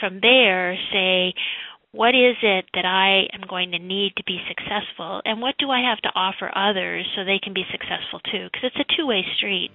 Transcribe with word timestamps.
from 0.00 0.18
there 0.22 0.76
say, 0.92 1.34
what 1.92 2.14
is 2.14 2.36
it 2.42 2.64
that 2.72 2.86
I 2.86 3.28
am 3.34 3.46
going 3.46 3.72
to 3.72 3.78
need 3.78 4.14
to 4.16 4.24
be 4.24 4.40
successful, 4.48 5.20
and 5.26 5.42
what 5.42 5.56
do 5.58 5.70
I 5.70 5.82
have 5.82 5.98
to 5.98 6.08
offer 6.14 6.50
others 6.56 7.06
so 7.14 7.24
they 7.24 7.38
can 7.38 7.52
be 7.52 7.64
successful 7.70 8.20
too? 8.32 8.48
Because 8.50 8.70
it's 8.74 8.90
a 8.90 8.96
two 8.96 9.06
way 9.06 9.24
street. 9.36 9.70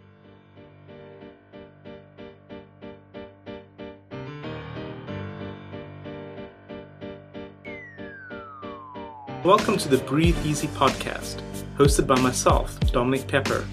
Welcome 9.44 9.78
to 9.78 9.89
the 9.89 10.00
Breathe 10.07 10.44
Easy 10.44 10.68
podcast, 10.70 11.44
hosted 11.78 12.07
by 12.07 12.20
myself, 12.20 12.80
Dominic 12.92 13.28
Pepper. 13.28 13.64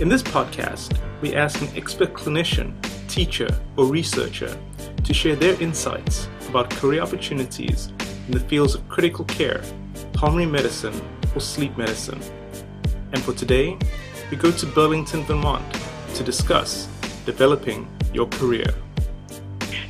In 0.00 0.08
this 0.08 0.22
podcast, 0.22 0.98
we 1.20 1.34
ask 1.34 1.60
an 1.60 1.68
expert 1.76 2.14
clinician, 2.14 2.74
teacher, 3.08 3.48
or 3.76 3.84
researcher 3.86 4.56
to 5.06 5.14
share 5.14 5.36
their 5.36 5.60
insights 5.62 6.28
about 6.48 6.68
career 6.68 7.00
opportunities 7.00 7.92
in 8.26 8.32
the 8.32 8.40
fields 8.40 8.74
of 8.74 8.86
critical 8.88 9.24
care, 9.24 9.62
pulmonary 10.12 10.50
medicine, 10.50 10.94
or 11.34 11.40
sleep 11.40 11.76
medicine. 11.78 12.20
And 13.12 13.22
for 13.22 13.32
today, 13.32 13.78
we 14.30 14.36
go 14.36 14.50
to 14.50 14.66
Burlington, 14.66 15.22
Vermont 15.22 15.64
to 16.14 16.24
discuss 16.24 16.86
developing 17.24 17.88
your 18.12 18.26
career. 18.26 18.66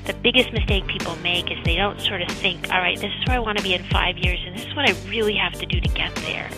The 0.05 0.15
biggest 0.23 0.53
mistake 0.53 0.87
people 0.87 1.17
make 1.17 1.51
is 1.51 1.59
they 1.65 1.77
don't 1.77 2.01
sort 2.01 2.21
of 2.21 2.29
think, 2.29 2.71
all 2.71 2.79
right, 2.79 3.01
this 3.01 3.13
is 3.13 3.27
where 3.27 3.37
I 3.37 3.41
want 3.41 3.59
to 3.59 3.65
be 3.65 3.75
in 3.75 3.83
five 3.85 4.19
years, 4.19 4.39
and 4.47 4.55
this 4.55 4.67
is 4.67 4.75
what 4.77 4.89
I 4.89 4.95
really 5.09 5.37
have 5.37 5.55
to 5.55 5.67
do 5.67 5.81
to 5.81 5.89
get 5.89 6.15
there. 6.17 6.51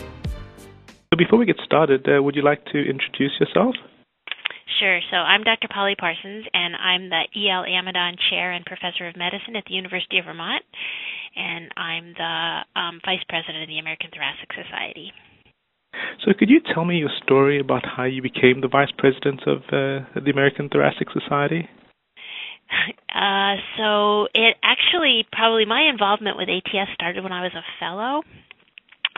So 1.11 1.17
before 1.17 1.39
we 1.39 1.45
get 1.45 1.57
started, 1.63 2.07
uh, 2.07 2.21
would 2.21 2.35
you 2.35 2.43
like 2.43 2.63
to 2.65 2.77
introduce 2.77 3.31
yourself? 3.39 3.75
Sure. 4.79 5.01
So 5.11 5.17
I'm 5.17 5.43
Dr. 5.43 5.67
Polly 5.67 5.95
Parsons, 5.99 6.45
and 6.53 6.73
I'm 6.73 7.09
the 7.09 7.23
E.L. 7.35 7.65
Amidon 7.67 8.15
Chair 8.29 8.53
and 8.53 8.63
Professor 8.63 9.09
of 9.09 9.17
Medicine 9.17 9.57
at 9.57 9.65
the 9.67 9.73
University 9.73 10.19
of 10.19 10.25
Vermont, 10.25 10.63
and 11.35 11.67
I'm 11.75 12.13
the 12.13 12.79
um, 12.79 13.01
Vice 13.03 13.23
President 13.27 13.63
of 13.63 13.67
the 13.67 13.79
American 13.79 14.09
Thoracic 14.09 14.47
Society. 14.55 15.11
So, 16.23 16.31
could 16.37 16.49
you 16.49 16.61
tell 16.73 16.85
me 16.85 16.95
your 16.95 17.09
story 17.21 17.59
about 17.59 17.83
how 17.85 18.05
you 18.05 18.21
became 18.21 18.61
the 18.61 18.69
Vice 18.69 18.91
President 18.97 19.41
of 19.47 19.57
uh, 19.67 20.07
the 20.15 20.31
American 20.31 20.69
Thoracic 20.69 21.09
Society? 21.11 21.67
Uh, 23.09 23.55
so, 23.75 24.27
it 24.35 24.55
actually 24.63 25.25
probably 25.33 25.65
my 25.65 25.89
involvement 25.89 26.37
with 26.37 26.47
ATS 26.47 26.91
started 26.93 27.23
when 27.23 27.33
I 27.33 27.41
was 27.41 27.51
a 27.55 27.65
fellow 27.79 28.21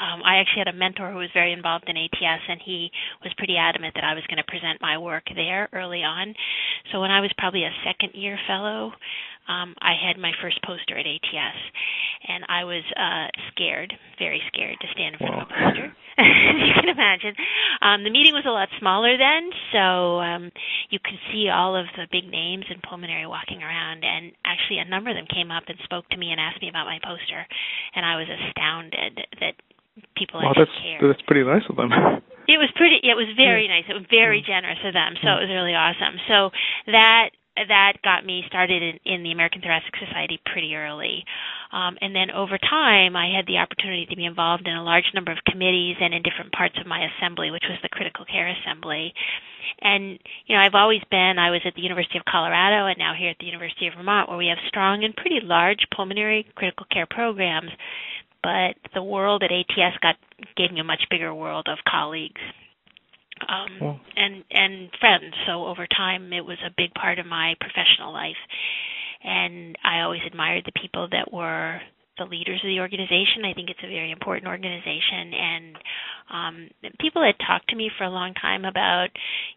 um, 0.02 0.22
I 0.26 0.38
actually 0.42 0.66
had 0.66 0.74
a 0.74 0.78
mentor 0.78 1.12
who 1.12 1.22
was 1.22 1.30
very 1.34 1.54
involved 1.54 1.86
in 1.88 1.96
ATS, 1.96 2.44
and 2.50 2.60
he 2.66 2.90
was 3.24 3.34
pretty 3.38 3.56
adamant 3.56 3.94
that 3.94 4.04
I 4.04 4.16
was 4.16 4.26
going 4.28 4.42
to 4.42 4.50
present 4.50 4.82
my 4.82 4.98
work 4.98 5.24
there 5.36 5.70
early 5.74 6.02
on. 6.02 6.34
So 6.92 7.00
when 7.00 7.12
I 7.12 7.22
was 7.22 7.32
probably 7.38 7.64
a 7.64 7.74
second 7.86 8.18
year 8.18 8.40
fellow, 8.48 8.94
um, 9.48 9.76
I 9.82 9.94
had 9.94 10.18
my 10.18 10.32
first 10.42 10.62
poster 10.64 10.98
at 10.98 11.06
ATS, 11.06 11.60
and 12.28 12.46
I 12.50 12.64
was 12.64 12.84
uh, 12.98 13.28
scared, 13.52 13.94
very 14.18 14.42
scared 14.48 14.78
to 14.82 14.88
stand 14.94 15.16
in 15.16 15.20
front 15.20 15.36
wow. 15.36 15.44
of 15.44 15.50
a 15.50 15.54
poster. 15.54 15.88
you 16.66 16.74
can 16.78 16.90
imagine. 16.90 17.34
Um, 17.82 18.04
the 18.04 18.14
meeting 18.14 18.34
was 18.34 18.46
a 18.46 18.54
lot 18.54 18.70
smaller 18.80 19.18
then, 19.18 19.50
so 19.74 20.22
um, 20.22 20.52
you 20.90 21.00
could 21.00 21.18
see 21.32 21.50
all 21.50 21.76
of 21.76 21.86
the 21.98 22.06
big 22.12 22.30
names 22.30 22.66
in 22.70 22.82
pulmonary 22.82 23.26
walking 23.26 23.62
around, 23.62 24.04
and 24.06 24.32
actually 24.46 24.80
a 24.80 24.90
number 24.90 25.10
of 25.10 25.16
them 25.16 25.30
came 25.30 25.52
up 25.52 25.64
and 25.68 25.78
spoke 25.84 26.08
to 26.10 26.18
me 26.18 26.32
and 26.32 26.40
asked 26.40 26.62
me 26.62 26.70
about 26.70 26.86
my 26.86 27.00
poster, 27.04 27.46
and 27.96 28.06
I 28.06 28.18
was 28.18 28.30
astounded 28.30 29.26
that 29.42 29.56
people 30.16 30.42
wow, 30.42 30.54
that's, 30.56 30.72
care. 30.82 31.00
That's 31.08 31.22
pretty 31.28 31.44
nice 31.44 31.64
of 31.70 31.76
them. 31.76 31.92
It 32.50 32.58
was 32.58 32.74
pretty. 32.76 33.00
It 33.00 33.16
was 33.16 33.30
very 33.38 33.70
yeah. 33.70 33.80
nice. 33.80 33.86
It 33.88 33.94
was 33.94 34.10
very 34.10 34.42
generous 34.42 34.82
of 34.84 34.92
them. 34.92 35.14
So 35.22 35.40
it 35.40 35.48
was 35.48 35.54
really 35.54 35.78
awesome. 35.78 36.20
So 36.28 36.50
that 36.92 37.32
that 37.56 38.00
got 38.04 38.26
me 38.26 38.44
started 38.48 38.82
in, 38.82 38.96
in 39.06 39.24
the 39.24 39.32
American 39.32 39.62
Thoracic 39.62 39.94
Society 40.00 40.40
pretty 40.52 40.76
early. 40.76 41.24
Um, 41.72 41.98
and 42.02 42.16
then 42.16 42.32
over 42.32 42.58
time, 42.58 43.16
I 43.16 43.28
had 43.28 43.46
the 43.46 43.60
opportunity 43.60 44.08
to 44.10 44.16
be 44.16 44.26
involved 44.26 44.68
in 44.68 44.74
a 44.74 44.84
large 44.84 45.08
number 45.14 45.32
of 45.32 45.38
committees 45.46 45.98
and 46.00 46.14
in 46.14 46.24
different 46.24 46.52
parts 46.52 46.76
of 46.80 46.88
my 46.88 47.08
assembly, 47.08 47.52
which 47.52 47.68
was 47.68 47.78
the 47.84 47.90
Critical 47.90 48.26
Care 48.26 48.48
Assembly. 48.48 49.14
And, 49.82 50.20
you 50.48 50.56
know, 50.56 50.62
I've 50.62 50.76
always 50.76 51.02
been, 51.12 51.40
I 51.40 51.52
was 51.52 51.62
at 51.66 51.76
the 51.76 51.82
University 51.82 52.18
of 52.18 52.26
Colorado 52.26 52.88
and 52.88 52.98
now 52.98 53.14
here 53.18 53.30
at 53.30 53.40
the 53.40 53.46
University 53.46 53.88
of 53.88 53.94
Vermont, 53.96 54.30
where 54.30 54.38
we 54.38 54.48
have 54.48 54.60
strong 54.68 55.04
and 55.04 55.16
pretty 55.16 55.40
large 55.44 55.86
pulmonary 55.96 56.48
critical 56.56 56.86
care 56.92 57.08
programs 57.08 57.72
but 58.44 58.76
the 58.94 59.04
world 59.04 59.44
at 59.44 59.52
ATS 59.52 59.98
got 60.02 60.16
gave 60.58 60.72
me 60.72 60.80
a 60.80 60.84
much 60.84 61.04
bigger 61.10 61.34
world 61.34 61.68
of 61.70 61.78
colleagues 61.90 62.42
um, 63.48 64.00
and 64.16 64.44
and 64.52 64.90
friends. 65.00 65.34
So 65.48 65.66
over 65.66 65.88
time, 65.88 66.34
it 66.34 66.46
was 66.46 66.58
a 66.66 66.74
big 66.76 66.94
part 66.94 67.20
of 67.20 67.26
my 67.26 67.56
professional 67.60 68.14
life, 68.14 68.40
and 69.24 69.78
I 69.84 70.02
always 70.02 70.22
admired 70.26 70.64
the 70.66 70.80
people 70.80 71.08
that 71.12 71.32
were 71.32 71.80
the 72.18 72.26
leaders 72.26 72.60
of 72.64 72.68
the 72.68 72.80
organization. 72.80 73.46
I 73.46 73.54
think 73.54 73.70
it's 73.70 73.84
a 73.84 73.88
very 73.88 74.12
important 74.12 74.48
organization, 74.48 75.34
and 75.34 75.76
um, 76.32 76.56
people 77.00 77.24
had 77.24 77.36
talked 77.46 77.70
to 77.70 77.76
me 77.76 77.90
for 77.98 78.04
a 78.04 78.10
long 78.10 78.34
time 78.36 78.66
about, 78.66 79.10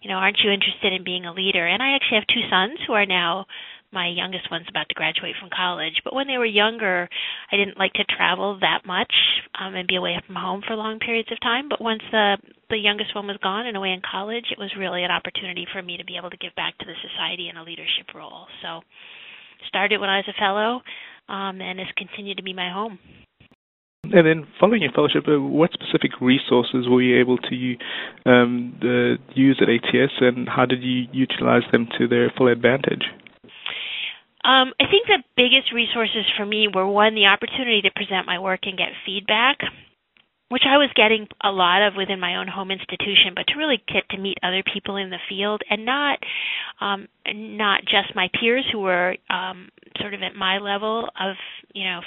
you 0.02 0.10
know, 0.10 0.16
aren't 0.16 0.38
you 0.42 0.50
interested 0.50 0.92
in 0.92 1.04
being 1.04 1.26
a 1.26 1.32
leader? 1.32 1.66
And 1.66 1.82
I 1.82 1.94
actually 1.94 2.18
have 2.18 2.32
two 2.32 2.48
sons 2.50 2.78
who 2.86 2.94
are 2.94 3.06
now 3.06 3.46
my 3.94 4.08
youngest 4.08 4.50
one's 4.50 4.66
about 4.68 4.88
to 4.90 4.94
graduate 4.94 5.36
from 5.40 5.48
college. 5.54 6.02
But 6.02 6.14
when 6.14 6.26
they 6.26 6.36
were 6.36 6.44
younger, 6.44 7.08
I 7.50 7.56
didn't 7.56 7.78
like 7.78 7.92
to 7.94 8.04
travel 8.04 8.58
that 8.60 8.82
much 8.84 9.14
um, 9.58 9.74
and 9.74 9.86
be 9.86 9.96
away 9.96 10.20
from 10.26 10.34
home 10.34 10.62
for 10.66 10.74
long 10.74 10.98
periods 10.98 11.30
of 11.30 11.40
time. 11.40 11.68
But 11.70 11.80
once 11.80 12.02
the 12.10 12.36
the 12.68 12.76
youngest 12.76 13.14
one 13.14 13.26
was 13.26 13.38
gone 13.42 13.66
and 13.66 13.76
away 13.76 13.90
in 13.90 14.02
college, 14.02 14.46
it 14.50 14.58
was 14.58 14.74
really 14.76 15.04
an 15.04 15.10
opportunity 15.10 15.66
for 15.72 15.80
me 15.80 15.96
to 15.96 16.04
be 16.04 16.16
able 16.18 16.30
to 16.30 16.36
give 16.36 16.54
back 16.56 16.76
to 16.78 16.84
the 16.84 16.98
society 17.06 17.48
in 17.48 17.56
a 17.56 17.62
leadership 17.62 18.10
role. 18.14 18.46
So, 18.62 18.80
started 19.68 20.00
when 20.00 20.10
I 20.10 20.18
was 20.18 20.28
a 20.28 20.40
fellow, 20.40 20.82
um, 21.28 21.60
and 21.60 21.78
has 21.78 21.88
continued 21.96 22.38
to 22.38 22.42
be 22.42 22.52
my 22.52 22.70
home. 22.70 22.98
And 24.04 24.26
then, 24.26 24.46
following 24.60 24.82
your 24.82 24.92
fellowship, 24.92 25.24
uh, 25.26 25.40
what 25.40 25.72
specific 25.72 26.20
resources 26.20 26.86
were 26.88 27.00
you 27.00 27.18
able 27.20 27.38
to 27.38 27.76
um, 28.26 28.76
uh, 28.82 29.16
use 29.34 29.60
at 29.62 29.68
ATS, 29.68 30.12
and 30.20 30.48
how 30.48 30.66
did 30.66 30.82
you 30.82 31.06
utilize 31.12 31.62
them 31.72 31.88
to 31.98 32.06
their 32.06 32.30
full 32.36 32.48
advantage? 32.48 33.04
Um, 34.44 34.74
I 34.78 34.84
think 34.90 35.06
the 35.06 35.24
biggest 35.36 35.72
resources 35.72 36.26
for 36.36 36.44
me 36.44 36.68
were 36.68 36.86
one, 36.86 37.14
the 37.14 37.26
opportunity 37.26 37.80
to 37.82 37.90
present 37.90 38.26
my 38.26 38.38
work 38.38 38.60
and 38.64 38.76
get 38.76 38.88
feedback, 39.06 39.56
which 40.50 40.64
I 40.68 40.76
was 40.76 40.90
getting 40.94 41.26
a 41.42 41.50
lot 41.50 41.80
of 41.80 41.94
within 41.96 42.20
my 42.20 42.36
own 42.36 42.46
home 42.46 42.70
institution, 42.70 43.32
but 43.34 43.46
to 43.48 43.58
really 43.58 43.82
get 43.88 44.06
to 44.10 44.18
meet 44.18 44.36
other 44.42 44.62
people 44.62 44.96
in 44.96 45.08
the 45.08 45.18
field 45.28 45.62
and 45.70 45.86
not 45.86 46.18
um, 46.80 47.08
not 47.26 47.80
just 47.84 48.14
my 48.14 48.28
peers 48.38 48.66
who 48.70 48.80
were 48.80 49.16
um, 49.30 49.70
sort 49.98 50.12
of 50.12 50.22
at 50.22 50.36
my 50.36 50.58
level 50.58 51.08
of 51.18 51.36
you 51.72 51.84
know 51.84 52.00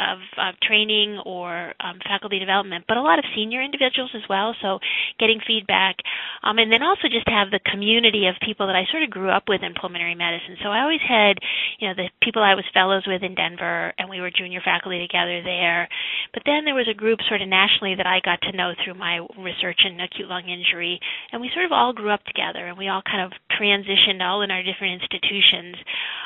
of, 0.00 0.18
of 0.38 0.54
training 0.60 1.18
or 1.26 1.74
um, 1.80 1.98
faculty 2.06 2.38
development, 2.38 2.84
but 2.88 2.96
a 2.96 3.02
lot 3.02 3.18
of 3.18 3.24
senior 3.34 3.62
individuals 3.62 4.10
as 4.14 4.22
well. 4.28 4.54
So 4.62 4.78
getting 5.18 5.40
feedback, 5.46 5.96
um, 6.42 6.58
and 6.58 6.72
then 6.72 6.82
also 6.82 7.08
just 7.10 7.28
have 7.28 7.50
the 7.50 7.60
community 7.70 8.26
of 8.26 8.34
people 8.40 8.66
that 8.66 8.76
I 8.76 8.86
sort 8.90 9.02
of 9.02 9.10
grew 9.10 9.30
up 9.30 9.44
with 9.48 9.62
in 9.62 9.74
pulmonary 9.74 10.14
medicine. 10.14 10.56
So 10.62 10.70
I 10.70 10.82
always 10.82 11.04
had, 11.06 11.38
you 11.78 11.88
know, 11.88 11.94
the 11.94 12.08
people 12.22 12.42
I 12.42 12.54
was 12.54 12.64
fellows 12.72 13.04
with 13.06 13.22
in 13.22 13.34
Denver, 13.34 13.92
and 13.98 14.08
we 14.08 14.20
were 14.20 14.30
junior 14.30 14.60
faculty 14.64 15.00
together 15.00 15.42
there. 15.42 15.88
But 16.32 16.42
then 16.46 16.64
there 16.64 16.74
was 16.74 16.88
a 16.88 16.94
group 16.94 17.20
sort 17.28 17.42
of 17.42 17.48
nationally 17.48 17.94
that 17.96 18.06
I 18.06 18.20
got 18.24 18.40
to 18.42 18.56
know 18.56 18.72
through 18.82 18.94
my 18.94 19.26
research 19.38 19.84
in 19.84 20.00
acute 20.00 20.28
lung 20.28 20.48
injury, 20.48 21.00
and 21.32 21.40
we 21.40 21.50
sort 21.52 21.66
of 21.66 21.72
all 21.72 21.92
grew 21.92 22.10
up 22.10 22.24
together, 22.24 22.66
and 22.66 22.78
we 22.78 22.88
all 22.88 23.02
kind 23.02 23.22
of 23.24 23.32
transitioned 23.52 24.22
all 24.22 24.42
in 24.42 24.50
our 24.50 24.62
different 24.62 25.02
institutions. 25.02 25.76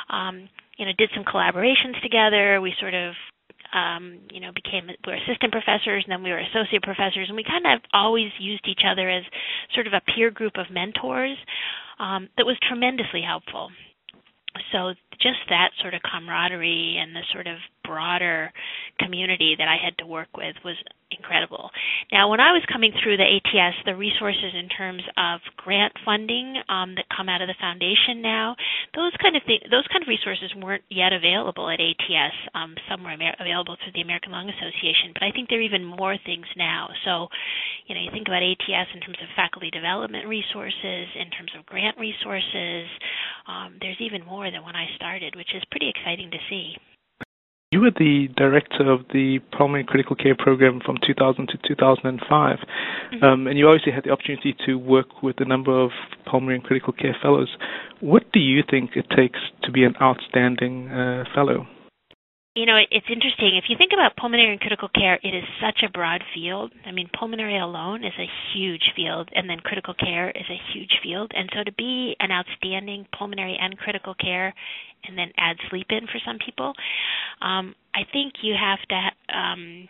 Um, 0.09 0.49
you 0.77 0.85
know, 0.85 0.91
did 0.97 1.09
some 1.15 1.23
collaborations 1.23 2.01
together. 2.03 2.59
We 2.59 2.73
sort 2.79 2.93
of 2.93 3.13
um, 3.75 4.21
you 4.31 4.39
know, 4.39 4.51
became 4.55 4.87
we 4.87 4.95
were 5.05 5.19
assistant 5.19 5.51
professors 5.51 6.03
and 6.07 6.11
then 6.11 6.23
we 6.23 6.31
were 6.31 6.39
associate 6.39 6.81
professors, 6.81 7.27
and 7.27 7.35
we 7.35 7.43
kind 7.43 7.67
of 7.67 7.81
always 7.93 8.31
used 8.39 8.65
each 8.67 8.87
other 8.89 9.09
as 9.09 9.23
sort 9.73 9.85
of 9.85 9.93
a 9.93 10.01
peer 10.15 10.31
group 10.31 10.53
of 10.55 10.71
mentors 10.71 11.37
um, 11.99 12.29
that 12.37 12.45
was 12.45 12.57
tremendously 12.67 13.21
helpful. 13.21 13.69
So 14.71 14.93
just 15.21 15.39
that 15.49 15.71
sort 15.81 15.93
of 15.93 16.01
camaraderie 16.01 16.97
and 16.99 17.15
the 17.15 17.23
sort 17.33 17.47
of 17.47 17.57
broader 17.85 18.51
community 18.99 19.55
that 19.57 19.67
I 19.67 19.77
had 19.83 19.97
to 19.99 20.05
work 20.05 20.29
with 20.35 20.55
was 20.63 20.75
incredible. 21.11 21.69
Now, 22.11 22.29
when 22.29 22.39
I 22.39 22.51
was 22.51 22.65
coming 22.71 22.91
through 23.01 23.17
the 23.17 23.25
ATS, 23.25 23.77
the 23.85 23.95
resources 23.95 24.53
in 24.57 24.67
terms 24.69 25.03
of 25.17 25.39
grant 25.57 25.93
funding 26.03 26.57
um, 26.67 26.95
that 26.95 27.05
come 27.15 27.29
out 27.29 27.41
of 27.41 27.47
the 27.47 27.57
foundation 27.61 28.21
now, 28.21 28.55
those 28.97 29.13
kind 29.21 29.37
of 29.37 29.45
th- 29.45 29.69
those 29.69 29.85
kind 29.93 30.01
of 30.01 30.09
resources 30.09 30.49
weren't 30.57 30.83
yet 30.89 31.13
available 31.13 31.69
at 31.69 31.79
ATS. 31.79 32.35
Um, 32.57 32.75
some 32.89 33.03
were 33.05 33.13
Amer- 33.13 33.37
available 33.39 33.77
through 33.79 33.93
the 33.93 34.01
American 34.01 34.33
Lung 34.33 34.49
Association, 34.49 35.13
but 35.13 35.23
I 35.23 35.31
think 35.31 35.49
there 35.49 35.61
are 35.61 35.69
even 35.69 35.85
more 35.85 36.17
things 36.25 36.49
now. 36.57 36.89
So, 37.05 37.29
you 37.85 37.93
know, 37.93 38.01
you 38.01 38.09
think 38.11 38.27
about 38.27 38.41
ATS 38.41 38.89
in 38.93 39.01
terms 39.05 39.21
of 39.21 39.29
faculty 39.37 39.69
development 39.69 40.25
resources, 40.25 41.05
in 41.13 41.29
terms 41.31 41.53
of 41.57 41.65
grant 41.69 41.97
resources. 42.01 42.89
Um, 43.45 43.77
there's 43.77 44.01
even 44.01 44.25
more 44.25 44.49
than 44.49 44.65
when 44.65 44.75
I 44.75 44.89
started, 44.97 45.04
which 45.35 45.53
is 45.55 45.63
pretty 45.71 45.89
exciting 45.89 46.31
to 46.31 46.37
see 46.49 46.75
You 47.71 47.81
were 47.81 47.91
the 47.91 48.29
director 48.35 48.91
of 48.91 49.01
the 49.13 49.39
pulmonary 49.55 49.83
critical 49.83 50.15
care 50.15 50.35
program 50.35 50.81
from 50.85 50.97
2000 51.05 51.47
to 51.47 51.57
2005, 51.67 52.57
mm-hmm. 52.59 53.23
um, 53.23 53.47
and 53.47 53.57
you 53.57 53.67
obviously 53.67 53.91
had 53.91 54.03
the 54.03 54.11
opportunity 54.11 54.55
to 54.65 54.75
work 54.75 55.21
with 55.21 55.39
a 55.39 55.45
number 55.45 55.77
of 55.77 55.91
pulmonary 56.25 56.55
and 56.55 56.63
critical 56.63 56.93
care 56.93 57.15
fellows. 57.21 57.49
What 57.99 58.31
do 58.31 58.39
you 58.39 58.63
think 58.69 58.91
it 58.95 59.07
takes 59.15 59.39
to 59.63 59.71
be 59.71 59.83
an 59.83 59.95
outstanding 60.01 60.89
uh, 60.89 61.25
fellow? 61.33 61.67
You 62.55 62.65
know, 62.65 62.77
it's 62.89 63.05
interesting. 63.11 63.59
If 63.59 63.65
you 63.67 63.75
think 63.77 63.91
about 63.91 64.15
pulmonary 64.15 64.51
and 64.51 64.61
critical 64.61 64.87
care, 64.95 65.19
it 65.21 65.35
is 65.35 65.43
such 65.59 65.83
a 65.83 65.91
broad 65.91 66.23
field. 66.33 66.71
I 66.85 66.91
mean, 66.93 67.09
pulmonary 67.11 67.59
alone 67.59 68.05
is 68.05 68.13
a 68.17 68.31
huge 68.53 68.93
field, 68.95 69.27
and 69.35 69.49
then 69.49 69.59
critical 69.59 69.93
care 69.93 70.29
is 70.29 70.47
a 70.49 70.61
huge 70.71 70.91
field. 71.03 71.33
And 71.35 71.49
so 71.53 71.65
to 71.65 71.73
be 71.73 72.15
an 72.19 72.31
outstanding 72.31 73.07
pulmonary 73.11 73.57
and 73.59 73.77
critical 73.77 74.15
care, 74.15 74.53
and 75.05 75.17
then 75.17 75.33
add 75.37 75.57
sleep 75.69 75.87
in 75.89 76.07
for 76.07 76.19
some 76.25 76.39
people, 76.43 76.73
um, 77.41 77.75
I 77.93 78.07
think 78.13 78.35
you 78.41 78.55
have 78.55 78.79
to 78.87 79.37
um, 79.37 79.89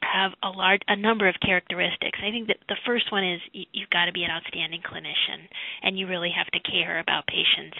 have 0.00 0.32
a 0.42 0.48
large 0.48 0.80
a 0.88 0.96
number 0.96 1.28
of 1.28 1.34
characteristics. 1.44 2.18
I 2.24 2.30
think 2.30 2.48
that 2.48 2.56
the 2.68 2.80
first 2.86 3.12
one 3.12 3.22
is 3.22 3.40
you, 3.52 3.64
you've 3.72 3.90
got 3.90 4.06
to 4.06 4.12
be 4.12 4.24
an 4.24 4.30
outstanding 4.30 4.80
clinician, 4.80 5.44
and 5.82 5.98
you 5.98 6.06
really 6.06 6.32
have 6.34 6.46
to 6.56 6.70
care 6.70 7.00
about 7.00 7.26
patients. 7.26 7.76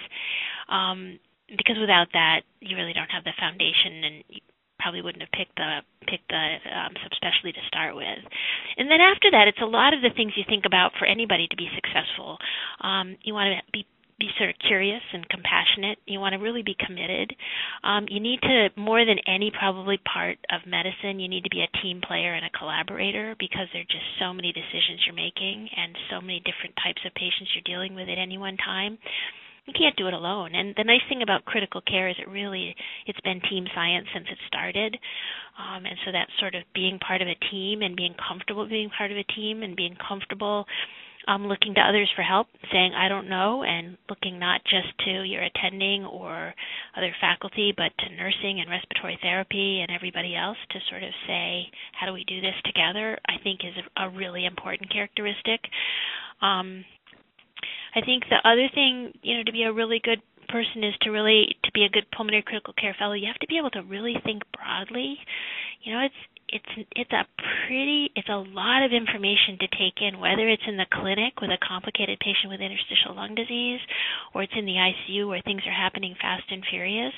Um, 0.69 1.19
because 1.56 1.76
without 1.80 2.08
that, 2.12 2.42
you 2.60 2.76
really 2.76 2.92
don't 2.92 3.10
have 3.10 3.24
the 3.24 3.32
foundation, 3.38 4.04
and 4.04 4.16
you 4.28 4.40
probably 4.78 5.02
wouldn't 5.02 5.22
have 5.22 5.32
picked 5.32 5.56
the 5.56 5.80
picked 6.06 6.28
the 6.28 6.46
um, 6.70 6.94
subspecialty 7.02 7.52
to 7.54 7.64
start 7.66 7.96
with. 7.96 8.22
And 8.76 8.90
then 8.90 9.00
after 9.00 9.30
that, 9.32 9.48
it's 9.48 9.60
a 9.60 9.68
lot 9.68 9.92
of 9.92 10.00
the 10.00 10.10
things 10.14 10.32
you 10.36 10.44
think 10.48 10.64
about 10.64 10.92
for 10.98 11.04
anybody 11.04 11.48
to 11.48 11.56
be 11.56 11.68
successful. 11.74 12.38
Um, 12.80 13.16
you 13.22 13.34
want 13.34 13.52
to 13.52 13.72
be 13.72 13.86
be 14.18 14.28
sort 14.36 14.50
of 14.50 14.56
curious 14.66 15.02
and 15.12 15.28
compassionate. 15.28 15.98
You 16.06 16.18
want 16.18 16.34
to 16.34 16.42
really 16.42 16.62
be 16.62 16.74
committed. 16.74 17.34
Um, 17.84 18.06
you 18.10 18.18
need 18.18 18.42
to, 18.42 18.68
more 18.74 19.04
than 19.06 19.18
any 19.28 19.52
probably 19.56 19.96
part 19.98 20.38
of 20.50 20.66
medicine, 20.66 21.20
you 21.20 21.28
need 21.28 21.44
to 21.44 21.54
be 21.54 21.62
a 21.62 21.70
team 21.82 22.00
player 22.02 22.34
and 22.34 22.44
a 22.44 22.50
collaborator 22.58 23.36
because 23.38 23.70
there 23.72 23.82
are 23.82 23.94
just 23.94 24.18
so 24.18 24.34
many 24.34 24.50
decisions 24.50 25.06
you're 25.06 25.14
making 25.14 25.70
and 25.70 25.94
so 26.10 26.20
many 26.20 26.42
different 26.42 26.74
types 26.82 26.98
of 27.06 27.14
patients 27.14 27.54
you're 27.54 27.62
dealing 27.62 27.94
with 27.94 28.08
at 28.08 28.18
any 28.18 28.38
one 28.38 28.56
time 28.56 28.98
you 29.68 29.74
can't 29.76 29.96
do 29.96 30.08
it 30.08 30.14
alone. 30.14 30.54
And 30.54 30.74
the 30.76 30.84
nice 30.84 31.04
thing 31.08 31.22
about 31.22 31.44
critical 31.44 31.80
care 31.82 32.08
is 32.08 32.16
it 32.18 32.28
really 32.28 32.74
it's 33.06 33.20
been 33.20 33.40
team 33.48 33.66
science 33.74 34.06
since 34.12 34.26
it 34.30 34.38
started. 34.48 34.96
Um, 35.58 35.84
and 35.84 35.96
so 36.04 36.12
that's 36.12 36.32
sort 36.40 36.54
of 36.54 36.62
being 36.74 36.98
part 36.98 37.20
of 37.20 37.28
a 37.28 37.36
team 37.50 37.82
and 37.82 37.94
being 37.94 38.14
comfortable 38.16 38.66
being 38.68 38.90
part 38.96 39.12
of 39.12 39.16
a 39.16 39.24
team 39.34 39.62
and 39.62 39.76
being 39.76 39.96
comfortable 39.96 40.66
um, 41.28 41.46
looking 41.46 41.74
to 41.74 41.80
others 41.80 42.10
for 42.16 42.22
help, 42.22 42.46
saying 42.72 42.92
I 42.96 43.08
don't 43.08 43.28
know, 43.28 43.62
and 43.62 43.98
looking 44.08 44.38
not 44.38 44.62
just 44.64 44.88
to 45.04 45.22
your 45.24 45.42
attending 45.42 46.04
or 46.04 46.54
other 46.96 47.14
faculty, 47.20 47.74
but 47.76 47.92
to 47.98 48.16
nursing 48.16 48.60
and 48.60 48.70
respiratory 48.70 49.18
therapy 49.20 49.80
and 49.80 49.90
everybody 49.94 50.34
else 50.34 50.56
to 50.70 50.78
sort 50.88 51.02
of 51.02 51.10
say, 51.26 51.66
how 51.92 52.06
do 52.06 52.14
we 52.14 52.24
do 52.24 52.40
this 52.40 52.56
together? 52.64 53.18
I 53.28 53.36
think 53.44 53.60
is 53.60 53.76
a, 53.76 54.06
a 54.06 54.10
really 54.10 54.46
important 54.46 54.90
characteristic. 54.90 55.60
Um, 56.40 56.84
I 57.98 58.04
think 58.04 58.24
the 58.30 58.38
other 58.48 58.68
thing, 58.72 59.12
you 59.22 59.36
know, 59.36 59.42
to 59.42 59.52
be 59.52 59.64
a 59.64 59.72
really 59.72 60.00
good 60.02 60.22
person 60.48 60.84
is 60.84 60.94
to 61.02 61.10
really 61.10 61.56
to 61.64 61.70
be 61.72 61.84
a 61.84 61.90
good 61.90 62.06
pulmonary 62.14 62.42
critical 62.42 62.74
care 62.74 62.94
fellow, 62.98 63.12
you 63.12 63.26
have 63.26 63.40
to 63.40 63.46
be 63.46 63.58
able 63.58 63.70
to 63.70 63.82
really 63.82 64.14
think 64.24 64.42
broadly. 64.54 65.18
You 65.82 65.92
know, 65.94 66.00
it's 66.06 66.22
it's 66.48 66.88
it's 66.96 67.12
a 67.12 67.26
pretty 67.66 68.10
it's 68.16 68.28
a 68.28 68.44
lot 68.54 68.82
of 68.82 68.92
information 68.92 69.58
to 69.60 69.68
take 69.76 70.00
in 70.00 70.18
whether 70.20 70.48
it's 70.48 70.62
in 70.66 70.76
the 70.76 70.86
clinic 70.92 71.40
with 71.40 71.50
a 71.50 71.58
complicated 71.60 72.18
patient 72.20 72.48
with 72.48 72.60
interstitial 72.60 73.14
lung 73.14 73.34
disease 73.34 73.80
or 74.32 74.42
it's 74.42 74.56
in 74.56 74.64
the 74.64 74.78
ICU 74.78 75.28
where 75.28 75.42
things 75.42 75.62
are 75.66 75.74
happening 75.74 76.14
fast 76.20 76.44
and 76.50 76.64
furious. 76.70 77.14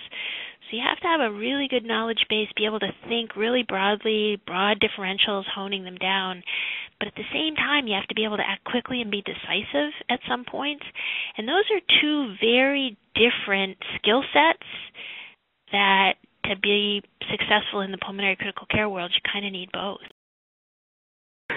So 0.70 0.76
you 0.76 0.82
have 0.86 1.00
to 1.00 1.08
have 1.08 1.20
a 1.20 1.34
really 1.34 1.66
good 1.68 1.84
knowledge 1.84 2.24
base, 2.28 2.48
be 2.56 2.64
able 2.64 2.78
to 2.78 2.94
think 3.08 3.34
really 3.34 3.64
broadly, 3.66 4.40
broad 4.46 4.78
differentials, 4.78 5.42
honing 5.52 5.82
them 5.82 5.96
down. 5.96 6.44
But 7.00 7.08
at 7.08 7.14
the 7.16 7.26
same 7.32 7.56
time, 7.56 7.88
you 7.88 7.94
have 7.94 8.06
to 8.06 8.14
be 8.14 8.24
able 8.24 8.36
to 8.36 8.46
act 8.46 8.62
quickly 8.64 9.00
and 9.00 9.10
be 9.10 9.22
decisive 9.22 9.92
at 10.08 10.20
some 10.28 10.44
points. 10.44 10.84
And 11.36 11.48
those 11.48 11.64
are 11.74 12.00
two 12.00 12.34
very 12.40 12.96
different 13.14 13.78
skill 13.96 14.22
sets 14.32 14.68
that 15.72 16.14
to 16.44 16.56
be 16.56 17.02
successful 17.30 17.80
in 17.80 17.90
the 17.90 17.98
pulmonary 17.98 18.36
critical 18.36 18.66
care 18.70 18.88
world, 18.88 19.10
you 19.14 19.20
kind 19.32 19.44
of 19.44 19.52
need 19.52 19.70
both. 19.72 20.00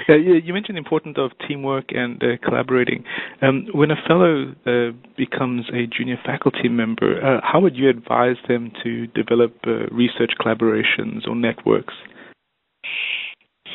You 0.07 0.53
mentioned 0.53 0.75
the 0.75 0.79
importance 0.79 1.17
of 1.17 1.31
teamwork 1.47 1.85
and 1.89 2.21
uh, 2.21 2.37
collaborating. 2.43 3.03
Um, 3.41 3.67
when 3.73 3.91
a 3.91 3.95
fellow 4.07 4.53
uh, 4.65 4.95
becomes 5.17 5.65
a 5.69 5.87
junior 5.87 6.17
faculty 6.25 6.67
member, 6.69 7.23
uh, 7.23 7.41
how 7.43 7.59
would 7.61 7.75
you 7.75 7.89
advise 7.89 8.37
them 8.47 8.71
to 8.83 9.07
develop 9.07 9.55
uh, 9.65 9.87
research 9.91 10.31
collaborations 10.39 11.27
or 11.27 11.35
networks? 11.35 11.93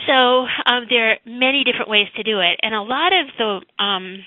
So 0.07 0.47
um, 0.67 0.87
there 0.89 1.13
are 1.13 1.17
many 1.27 1.65
different 1.65 1.91
ways 1.91 2.07
to 2.17 2.23
do 2.23 2.41
it, 2.41 2.59
and 2.63 2.75
a 2.75 2.83
lot 2.83 3.13
of 3.13 3.27
the 3.37 3.85
um, 3.85 4.25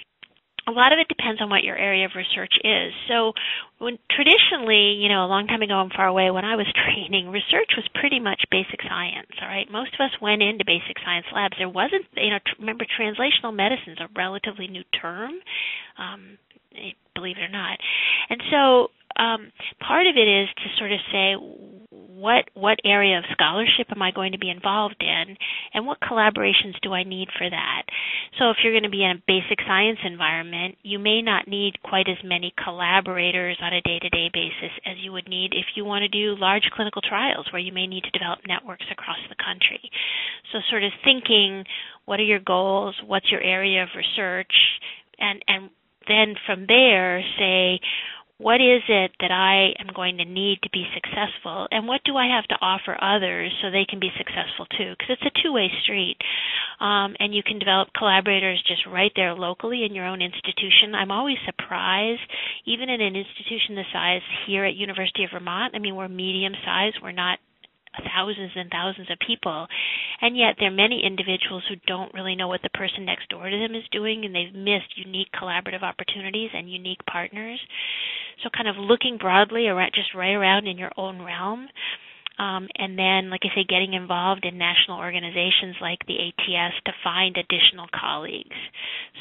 a 0.67 0.71
lot 0.71 0.93
of 0.93 0.99
it 0.99 1.07
depends 1.07 1.41
on 1.41 1.49
what 1.49 1.63
your 1.63 1.75
area 1.75 2.05
of 2.05 2.11
research 2.15 2.53
is. 2.63 2.93
So, 3.07 3.33
when 3.79 3.97
traditionally, 4.09 4.93
you 5.01 5.09
know, 5.09 5.25
a 5.25 5.29
long 5.31 5.47
time 5.47 5.61
ago 5.61 5.81
and 5.81 5.91
far 5.91 6.07
away, 6.07 6.29
when 6.29 6.45
I 6.45 6.55
was 6.55 6.67
training, 6.85 7.29
research 7.29 7.73
was 7.75 7.87
pretty 7.95 8.19
much 8.19 8.43
basic 8.51 8.81
science. 8.87 9.31
All 9.41 9.47
right, 9.47 9.69
most 9.71 9.93
of 9.93 10.01
us 10.01 10.11
went 10.21 10.41
into 10.41 10.63
basic 10.65 10.97
science 11.03 11.25
labs. 11.33 11.55
There 11.57 11.69
wasn't, 11.69 12.05
you 12.15 12.29
know, 12.29 12.39
remember, 12.59 12.85
translational 12.85 13.55
medicine 13.55 13.93
is 13.93 13.99
a 13.99 14.09
relatively 14.15 14.67
new 14.67 14.83
term, 14.99 15.31
um, 15.97 16.37
believe 17.15 17.37
it 17.37 17.43
or 17.43 17.49
not, 17.51 17.77
and 18.29 18.41
so 18.51 18.91
um, 19.17 19.51
part 19.85 20.07
of 20.07 20.15
it 20.15 20.27
is 20.27 20.47
to 20.55 20.77
sort 20.77 20.91
of 20.91 20.99
say 21.11 21.35
what 22.21 22.45
what 22.53 22.77
area 22.85 23.17
of 23.17 23.25
scholarship 23.31 23.87
am 23.89 24.01
I 24.01 24.11
going 24.11 24.31
to 24.33 24.37
be 24.37 24.49
involved 24.49 25.01
in, 25.01 25.35
and 25.73 25.87
what 25.87 25.99
collaborations 25.99 26.77
do 26.83 26.93
I 26.93 27.03
need 27.03 27.29
for 27.35 27.49
that. 27.49 27.83
So 28.37 28.51
if 28.51 28.57
you're 28.63 28.73
going 28.73 28.83
to 28.83 28.89
be 28.89 29.03
in 29.03 29.17
a 29.17 29.23
basic 29.25 29.57
science 29.65 29.97
environment, 30.05 30.77
you 30.83 30.99
may 30.99 31.21
not 31.21 31.47
need 31.47 31.81
quite 31.81 32.07
as 32.07 32.21
many 32.23 32.53
collaborators 32.63 33.57
on 33.61 33.73
a 33.73 33.81
day-to-day 33.81 34.29
basis 34.33 34.71
as 34.85 34.97
you 35.01 35.11
would 35.11 35.27
need 35.27 35.53
if 35.53 35.65
you 35.75 35.83
want 35.83 36.03
to 36.03 36.09
do 36.09 36.39
large 36.39 36.69
clinical 36.73 37.01
trials 37.01 37.47
where 37.51 37.61
you 37.61 37.73
may 37.73 37.87
need 37.87 38.03
to 38.03 38.11
develop 38.11 38.39
networks 38.47 38.85
across 38.91 39.19
the 39.27 39.43
country. 39.43 39.81
So 40.51 40.59
sort 40.69 40.83
of 40.83 40.91
thinking, 41.03 41.63
what 42.05 42.19
are 42.19 42.23
your 42.23 42.39
goals? 42.39 42.95
What's 43.05 43.31
your 43.31 43.41
area 43.41 43.83
of 43.83 43.89
research? 43.97 44.53
And 45.17 45.43
and 45.47 45.69
then 46.07 46.35
from 46.45 46.65
there 46.67 47.21
say 47.37 47.79
what 48.41 48.59
is 48.59 48.81
it 48.89 49.11
that 49.19 49.29
I 49.29 49.77
am 49.79 49.93
going 49.93 50.17
to 50.17 50.25
need 50.25 50.59
to 50.63 50.69
be 50.73 50.85
successful, 50.95 51.67
and 51.69 51.87
what 51.87 52.01
do 52.03 52.17
I 52.17 52.25
have 52.25 52.47
to 52.49 52.57
offer 52.59 52.97
others 52.97 53.53
so 53.61 53.69
they 53.69 53.85
can 53.87 53.99
be 53.99 54.09
successful 54.17 54.65
too? 54.65 54.97
Because 54.97 55.17
it's 55.21 55.29
a 55.29 55.41
two-way 55.43 55.69
street, 55.83 56.17
um, 56.79 57.15
and 57.19 57.35
you 57.35 57.43
can 57.43 57.59
develop 57.59 57.89
collaborators 57.95 58.61
just 58.65 58.87
right 58.87 59.11
there 59.15 59.35
locally 59.35 59.85
in 59.85 59.93
your 59.93 60.07
own 60.07 60.21
institution. 60.21 60.95
I'm 60.95 61.11
always 61.11 61.37
surprised, 61.45 62.25
even 62.65 62.89
in 62.89 62.99
an 62.99 63.15
institution 63.15 63.75
the 63.75 63.85
size 63.93 64.25
here 64.47 64.65
at 64.65 64.73
University 64.73 65.23
of 65.23 65.29
Vermont. 65.31 65.75
I 65.75 65.79
mean, 65.79 65.95
we're 65.95 66.09
medium 66.09 66.53
size. 66.65 66.93
We're 67.01 67.11
not 67.11 67.37
thousands 67.99 68.51
and 68.55 68.69
thousands 68.69 69.09
of 69.11 69.17
people. 69.25 69.67
And 70.21 70.37
yet, 70.37 70.55
there 70.59 70.69
are 70.69 70.75
many 70.75 71.03
individuals 71.05 71.63
who 71.67 71.75
don't 71.87 72.13
really 72.13 72.35
know 72.35 72.47
what 72.47 72.61
the 72.63 72.69
person 72.69 73.05
next 73.05 73.29
door 73.29 73.49
to 73.49 73.57
them 73.57 73.75
is 73.75 73.83
doing, 73.91 74.25
and 74.25 74.33
they've 74.33 74.53
missed 74.53 74.97
unique 74.97 75.29
collaborative 75.35 75.83
opportunities 75.83 76.49
and 76.53 76.71
unique 76.71 77.03
partners. 77.09 77.59
So, 78.43 78.49
kind 78.55 78.67
of 78.67 78.77
looking 78.77 79.17
broadly 79.17 79.67
around, 79.67 79.91
just 79.93 80.15
right 80.15 80.33
around 80.33 80.67
in 80.67 80.77
your 80.77 80.91
own 80.97 81.21
realm 81.21 81.67
um, 82.41 82.67
and 82.73 82.97
then, 82.97 83.29
like 83.29 83.45
I 83.45 83.53
say, 83.53 83.69
getting 83.69 83.93
involved 83.93 84.45
in 84.45 84.57
national 84.57 84.97
organizations 84.97 85.77
like 85.79 85.99
the 86.07 86.17
ATS 86.17 86.73
to 86.85 86.91
find 87.03 87.37
additional 87.37 87.85
colleagues, 87.93 88.57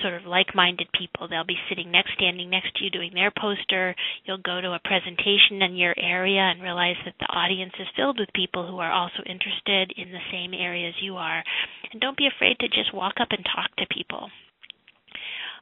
sort 0.00 0.14
of 0.14 0.24
like-minded 0.24 0.88
people. 0.96 1.28
They'll 1.28 1.44
be 1.44 1.60
sitting 1.68 1.90
next, 1.92 2.14
standing 2.16 2.48
next 2.48 2.74
to 2.76 2.84
you, 2.84 2.90
doing 2.90 3.12
their 3.12 3.30
poster. 3.30 3.94
You'll 4.24 4.40
go 4.40 4.62
to 4.62 4.72
a 4.72 4.80
presentation 4.88 5.60
in 5.60 5.76
your 5.76 5.92
area 6.00 6.40
and 6.40 6.62
realize 6.62 6.96
that 7.04 7.20
the 7.20 7.28
audience 7.28 7.74
is 7.78 7.92
filled 7.94 8.18
with 8.18 8.32
people 8.34 8.66
who 8.66 8.78
are 8.78 8.92
also 8.92 9.20
interested 9.28 9.92
in 10.00 10.12
the 10.12 10.24
same 10.32 10.54
areas 10.54 10.94
you 11.02 11.16
are. 11.16 11.44
And 11.92 12.00
don't 12.00 12.16
be 12.16 12.26
afraid 12.26 12.56
to 12.60 12.68
just 12.68 12.94
walk 12.94 13.20
up 13.20 13.28
and 13.32 13.44
talk 13.44 13.68
to 13.76 13.94
people. 13.94 14.30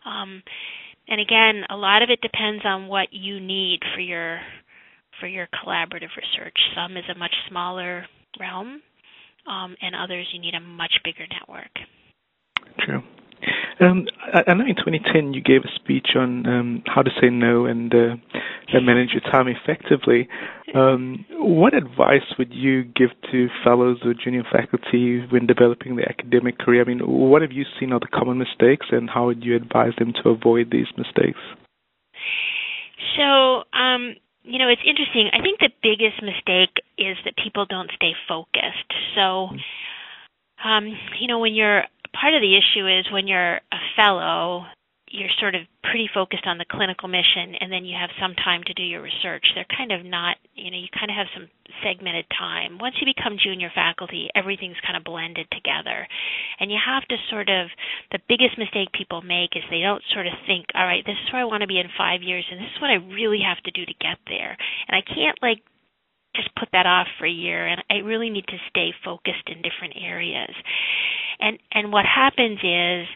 Um, 0.06 0.44
and 1.08 1.20
again, 1.20 1.64
a 1.70 1.76
lot 1.76 2.02
of 2.02 2.10
it 2.10 2.20
depends 2.20 2.62
on 2.64 2.86
what 2.86 3.08
you 3.10 3.40
need 3.40 3.80
for 3.96 4.00
your 4.00 4.38
for 5.20 5.26
your 5.26 5.48
collaborative 5.48 6.14
research. 6.16 6.56
Some 6.74 6.96
is 6.96 7.04
a 7.14 7.18
much 7.18 7.34
smaller 7.48 8.06
realm, 8.38 8.82
um, 9.46 9.76
and 9.80 9.94
others 9.94 10.26
you 10.32 10.40
need 10.40 10.54
a 10.54 10.60
much 10.60 10.92
bigger 11.04 11.26
network. 11.30 11.72
True. 12.80 13.02
Um, 13.80 14.06
I, 14.34 14.54
know 14.54 14.64
in 14.66 14.74
2010 14.74 15.32
you 15.32 15.40
gave 15.40 15.62
a 15.62 15.70
speech 15.76 16.08
on 16.16 16.46
um, 16.46 16.82
how 16.86 17.02
to 17.02 17.10
say 17.20 17.30
no 17.30 17.66
and 17.66 17.94
uh, 17.94 18.16
manage 18.80 19.10
your 19.12 19.20
time 19.32 19.46
effectively. 19.46 20.28
Um, 20.74 21.24
what 21.30 21.74
advice 21.74 22.26
would 22.38 22.52
you 22.52 22.82
give 22.82 23.10
to 23.30 23.48
fellows 23.64 23.98
or 24.04 24.14
junior 24.14 24.42
faculty 24.50 25.24
when 25.30 25.46
developing 25.46 25.94
their 25.94 26.08
academic 26.08 26.58
career? 26.58 26.82
I 26.82 26.84
mean, 26.86 27.00
what 27.00 27.42
have 27.42 27.52
you 27.52 27.64
seen 27.78 27.92
are 27.92 28.00
the 28.00 28.08
common 28.08 28.38
mistakes, 28.38 28.86
and 28.90 29.08
how 29.08 29.26
would 29.26 29.44
you 29.44 29.54
advise 29.54 29.92
them 29.98 30.12
to 30.22 30.30
avoid 30.30 30.70
these 30.72 30.88
mistakes? 30.96 31.38
So, 33.16 33.62
um, 33.78 34.16
you 34.48 34.58
know, 34.58 34.68
it's 34.68 34.82
interesting. 34.84 35.28
I 35.32 35.42
think 35.42 35.60
the 35.60 35.68
biggest 35.82 36.22
mistake 36.22 36.72
is 36.96 37.16
that 37.24 37.36
people 37.36 37.66
don't 37.68 37.90
stay 37.94 38.12
focused. 38.26 38.90
So, 39.14 39.50
um, 40.64 40.88
you 41.20 41.28
know, 41.28 41.38
when 41.38 41.54
you're 41.54 41.84
part 42.18 42.34
of 42.34 42.40
the 42.40 42.56
issue 42.56 42.88
is 42.88 43.12
when 43.12 43.28
you're 43.28 43.56
a 43.56 43.80
fellow, 43.94 44.64
you're 45.10 45.32
sort 45.40 45.54
of 45.54 45.62
pretty 45.82 46.08
focused 46.12 46.46
on 46.46 46.58
the 46.58 46.68
clinical 46.68 47.08
mission 47.08 47.56
and 47.60 47.72
then 47.72 47.84
you 47.84 47.96
have 47.98 48.10
some 48.20 48.34
time 48.36 48.62
to 48.66 48.74
do 48.74 48.82
your 48.82 49.02
research. 49.02 49.44
They're 49.54 49.68
kind 49.68 49.92
of 49.92 50.04
not, 50.04 50.36
you 50.54 50.70
know, 50.70 50.78
you 50.78 50.88
kind 50.92 51.10
of 51.10 51.16
have 51.16 51.32
some 51.32 51.48
segmented 51.82 52.26
time. 52.32 52.78
Once 52.78 52.96
you 53.00 53.06
become 53.08 53.40
junior 53.40 53.70
faculty, 53.74 54.28
everything's 54.34 54.80
kind 54.84 54.96
of 54.96 55.04
blended 55.04 55.46
together. 55.50 56.06
And 56.60 56.70
you 56.70 56.78
have 56.78 57.06
to 57.08 57.16
sort 57.30 57.48
of, 57.48 57.68
the 58.12 58.20
biggest 58.28 58.58
mistake 58.58 58.92
people 58.92 59.22
make 59.22 59.56
is 59.56 59.64
they 59.70 59.84
don't 59.84 60.02
sort 60.12 60.26
of 60.26 60.34
think, 60.46 60.66
all 60.74 60.86
right, 60.86 61.04
this 61.04 61.18
is 61.18 61.32
where 61.32 61.42
I 61.42 61.48
want 61.48 61.62
to 61.62 61.70
be 61.70 61.80
in 61.80 61.88
five 61.96 62.22
years 62.22 62.44
and 62.50 62.60
this 62.60 62.72
is 62.74 62.80
what 62.80 62.92
I 62.92 63.00
really 63.14 63.40
have 63.40 63.62
to 63.64 63.72
do 63.72 63.84
to 63.84 64.02
get 64.02 64.18
there. 64.28 64.56
And 64.88 64.94
I 64.96 65.02
can't 65.02 65.38
like 65.40 65.62
just 66.36 66.54
put 66.54 66.68
that 66.72 66.86
off 66.86 67.06
for 67.18 67.26
a 67.26 67.32
year 67.32 67.66
and 67.66 67.82
I 67.90 68.06
really 68.06 68.30
need 68.30 68.46
to 68.46 68.58
stay 68.68 68.92
focused 69.04 69.46
in 69.46 69.62
different 69.62 69.94
areas. 69.96 70.54
And 71.40 71.58
and 71.72 71.92
what 71.92 72.04
happens 72.04 72.58
is 72.62 73.06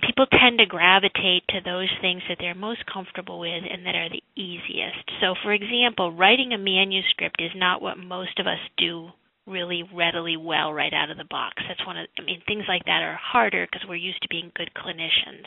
people 0.00 0.26
tend 0.26 0.58
to 0.58 0.66
gravitate 0.66 1.44
to 1.48 1.60
those 1.64 1.88
things 2.00 2.22
that 2.28 2.38
they're 2.40 2.54
most 2.54 2.84
comfortable 2.86 3.40
with 3.40 3.64
and 3.70 3.84
that 3.86 3.94
are 3.94 4.08
the 4.08 4.22
easiest. 4.36 5.04
So, 5.20 5.34
for 5.42 5.52
example, 5.52 6.12
writing 6.12 6.52
a 6.52 6.58
manuscript 6.58 7.36
is 7.40 7.50
not 7.54 7.82
what 7.82 7.98
most 7.98 8.38
of 8.38 8.46
us 8.46 8.60
do 8.76 9.10
really 9.46 9.82
readily 9.94 10.36
well 10.36 10.72
right 10.72 10.92
out 10.92 11.10
of 11.10 11.16
the 11.16 11.24
box. 11.24 11.62
That's 11.66 11.84
one 11.86 11.98
of 11.98 12.06
I 12.18 12.22
mean 12.22 12.42
things 12.46 12.64
like 12.68 12.84
that 12.84 13.02
are 13.02 13.18
harder 13.20 13.66
because 13.66 13.86
we're 13.88 13.96
used 13.96 14.22
to 14.22 14.28
being 14.28 14.52
good 14.54 14.70
clinicians. 14.76 15.44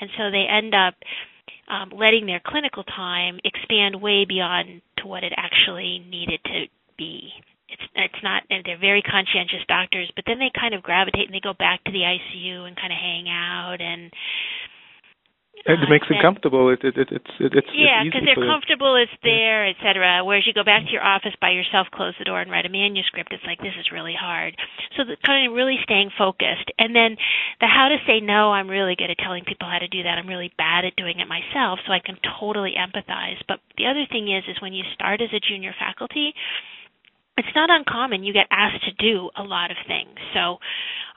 And 0.00 0.10
so 0.16 0.30
they 0.30 0.46
end 0.48 0.74
up 0.74 0.94
um, 1.68 1.90
letting 1.98 2.26
their 2.26 2.42
clinical 2.44 2.84
time 2.84 3.38
expand 3.44 4.00
way 4.00 4.24
beyond 4.28 4.82
to 4.98 5.06
what 5.06 5.24
it 5.24 5.32
actually 5.36 6.04
needed 6.08 6.40
to 6.44 6.66
be 6.96 7.30
it's 7.74 7.86
it's 7.94 8.22
not 8.22 8.42
they're 8.48 8.78
very 8.78 9.02
conscientious 9.02 9.66
doctors 9.66 10.10
but 10.14 10.24
then 10.26 10.38
they 10.38 10.50
kind 10.54 10.74
of 10.74 10.82
gravitate 10.82 11.26
and 11.26 11.34
they 11.34 11.42
go 11.42 11.54
back 11.58 11.82
to 11.84 11.92
the 11.92 12.06
ICU 12.06 12.66
and 12.66 12.76
kind 12.76 12.92
of 12.92 12.98
hang 12.98 13.26
out 13.28 13.80
and 13.80 14.14
and 15.66 15.80
it 15.80 15.88
uh, 15.88 15.90
makes 15.90 16.08
them 16.08 16.20
comfortable. 16.20 16.68
It, 16.68 16.84
it, 16.84 16.92
it, 16.96 17.08
it's 17.10 17.34
it, 17.40 17.52
it's 17.56 17.72
yeah, 17.72 18.04
because 18.04 18.20
they're 18.28 18.36
comfortable. 18.36 19.00
It's 19.00 19.14
there, 19.24 19.64
yeah. 19.64 19.72
etc. 19.72 20.20
Whereas 20.20 20.44
you 20.44 20.52
go 20.52 20.64
back 20.64 20.84
to 20.84 20.92
your 20.92 21.04
office 21.04 21.32
by 21.40 21.56
yourself, 21.56 21.88
close 21.88 22.12
the 22.18 22.28
door, 22.28 22.40
and 22.40 22.50
write 22.52 22.66
a 22.66 22.72
manuscript. 22.72 23.32
It's 23.32 23.44
like 23.48 23.58
this 23.64 23.72
is 23.80 23.88
really 23.88 24.12
hard. 24.12 24.56
So 24.96 25.08
the 25.08 25.16
kind 25.24 25.48
of 25.48 25.56
really 25.56 25.80
staying 25.82 26.12
focused, 26.16 26.68
and 26.76 26.92
then 26.92 27.16
the 27.60 27.66
how 27.66 27.88
to 27.88 27.98
say 28.04 28.20
no. 28.20 28.52
I'm 28.52 28.68
really 28.68 28.92
good 28.92 29.08
at 29.08 29.16
telling 29.16 29.48
people 29.48 29.64
how 29.64 29.80
to 29.80 29.88
do 29.88 30.04
that. 30.04 30.20
I'm 30.20 30.28
really 30.28 30.52
bad 30.58 30.84
at 30.84 31.00
doing 31.00 31.20
it 31.20 31.28
myself, 31.28 31.80
so 31.86 31.96
I 31.96 32.04
can 32.04 32.20
totally 32.20 32.76
empathize. 32.76 33.40
But 33.48 33.64
the 33.80 33.88
other 33.88 34.04
thing 34.04 34.28
is, 34.28 34.44
is 34.44 34.60
when 34.60 34.76
you 34.76 34.84
start 34.92 35.24
as 35.24 35.32
a 35.32 35.40
junior 35.40 35.72
faculty, 35.80 36.36
it's 37.36 37.54
not 37.54 37.70
uncommon 37.70 38.24
you 38.24 38.32
get 38.32 38.46
asked 38.50 38.84
to 38.84 38.92
do 38.92 39.30
a 39.36 39.42
lot 39.42 39.70
of 39.70 39.76
things. 39.86 40.14
So 40.34 40.58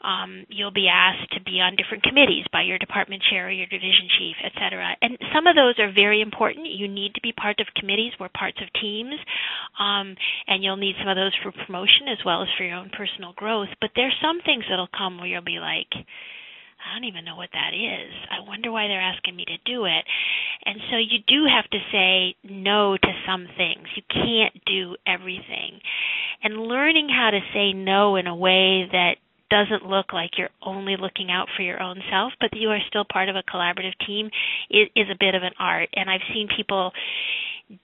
um, 0.04 0.46
you'll 0.50 0.74
be 0.74 0.88
asked 0.88 1.32
to 1.34 1.42
be 1.42 1.60
on 1.60 1.76
different 1.76 2.04
committees 2.04 2.46
by 2.52 2.62
your 2.64 2.78
department 2.78 3.22
chair 3.30 3.48
or 3.48 3.52
your 3.52 3.68
division 3.68 4.08
chief, 4.18 4.36
et 4.44 4.52
cetera. 4.58 4.96
And 5.02 5.18
some 5.34 5.48
of 5.48 5.56
those 5.56 5.78
are 5.80 5.92
very 5.92 6.22
important. 6.22 6.68
You 6.68 6.88
need 6.88 7.14
to 7.16 7.22
be 7.22 7.34
part 7.34 7.60
of 7.60 7.68
committees. 7.76 8.14
We're 8.20 8.30
parts 8.30 8.58
of 8.62 8.70
teams. 8.82 9.16
Um, 9.80 10.16
and 10.48 10.64
you'll 10.64 10.78
need 10.78 10.96
some 11.00 11.10
of 11.10 11.18
those 11.18 11.34
for 11.42 11.52
promotion 11.66 12.10
as 12.10 12.18
well 12.26 12.42
as 12.42 12.50
for 12.58 12.64
your 12.64 12.78
own 12.78 12.90
personal 12.96 13.34
growth. 13.34 13.70
But 13.82 13.92
there's 13.96 14.16
some 14.22 14.42
things 14.42 14.66
that'll 14.70 14.90
come 14.96 15.18
where 15.18 15.28
you'll 15.28 15.42
be 15.42 15.60
like, 15.60 15.90
I 16.88 16.96
don't 16.96 17.08
even 17.08 17.26
know 17.26 17.36
what 17.36 17.50
that 17.54 17.74
is. 17.74 18.12
I 18.32 18.48
wonder 18.48 18.72
why 18.72 18.88
they're 18.88 19.02
asking 19.02 19.36
me 19.36 19.46
to 19.46 19.58
do 19.66 19.86
it. 19.86 20.04
And 20.66 20.80
so 20.90 20.98
you 20.98 21.20
do 21.28 21.46
have 21.46 21.70
to 21.70 21.80
say 21.92 22.36
no 22.44 22.98
to 22.98 23.12
some 23.28 23.48
things. 23.58 23.88
You 23.96 24.04
can't 24.10 24.56
do 24.66 24.96
everything. 25.06 25.80
And 26.44 26.58
learning 26.58 27.10
how 27.10 27.32
to 27.32 27.40
say 27.54 27.74
no 27.74 28.16
in 28.16 28.28
a 28.28 28.36
way 28.36 28.88
that 28.92 29.16
doesn't 29.50 29.88
look 29.88 30.12
like 30.14 30.32
you're 30.38 30.50
only 30.62 30.96
looking 31.00 31.32
out 31.32 31.48
for 31.56 31.64
your 31.64 31.82
own 31.82 32.02
self, 32.12 32.34
but 32.40 32.50
you 32.54 32.70
are 32.70 32.80
still 32.88 33.06
part 33.12 33.30
of 33.30 33.36
a 33.36 33.44
collaborative 33.44 33.96
team 34.06 34.30
is, 34.70 34.88
is 34.96 35.08
a 35.10 35.18
bit 35.20 35.36
of 35.36 35.44
an 35.44 35.54
art. 35.60 35.90
And 35.94 36.10
I've 36.10 36.26
seen 36.34 36.48
people 36.56 36.92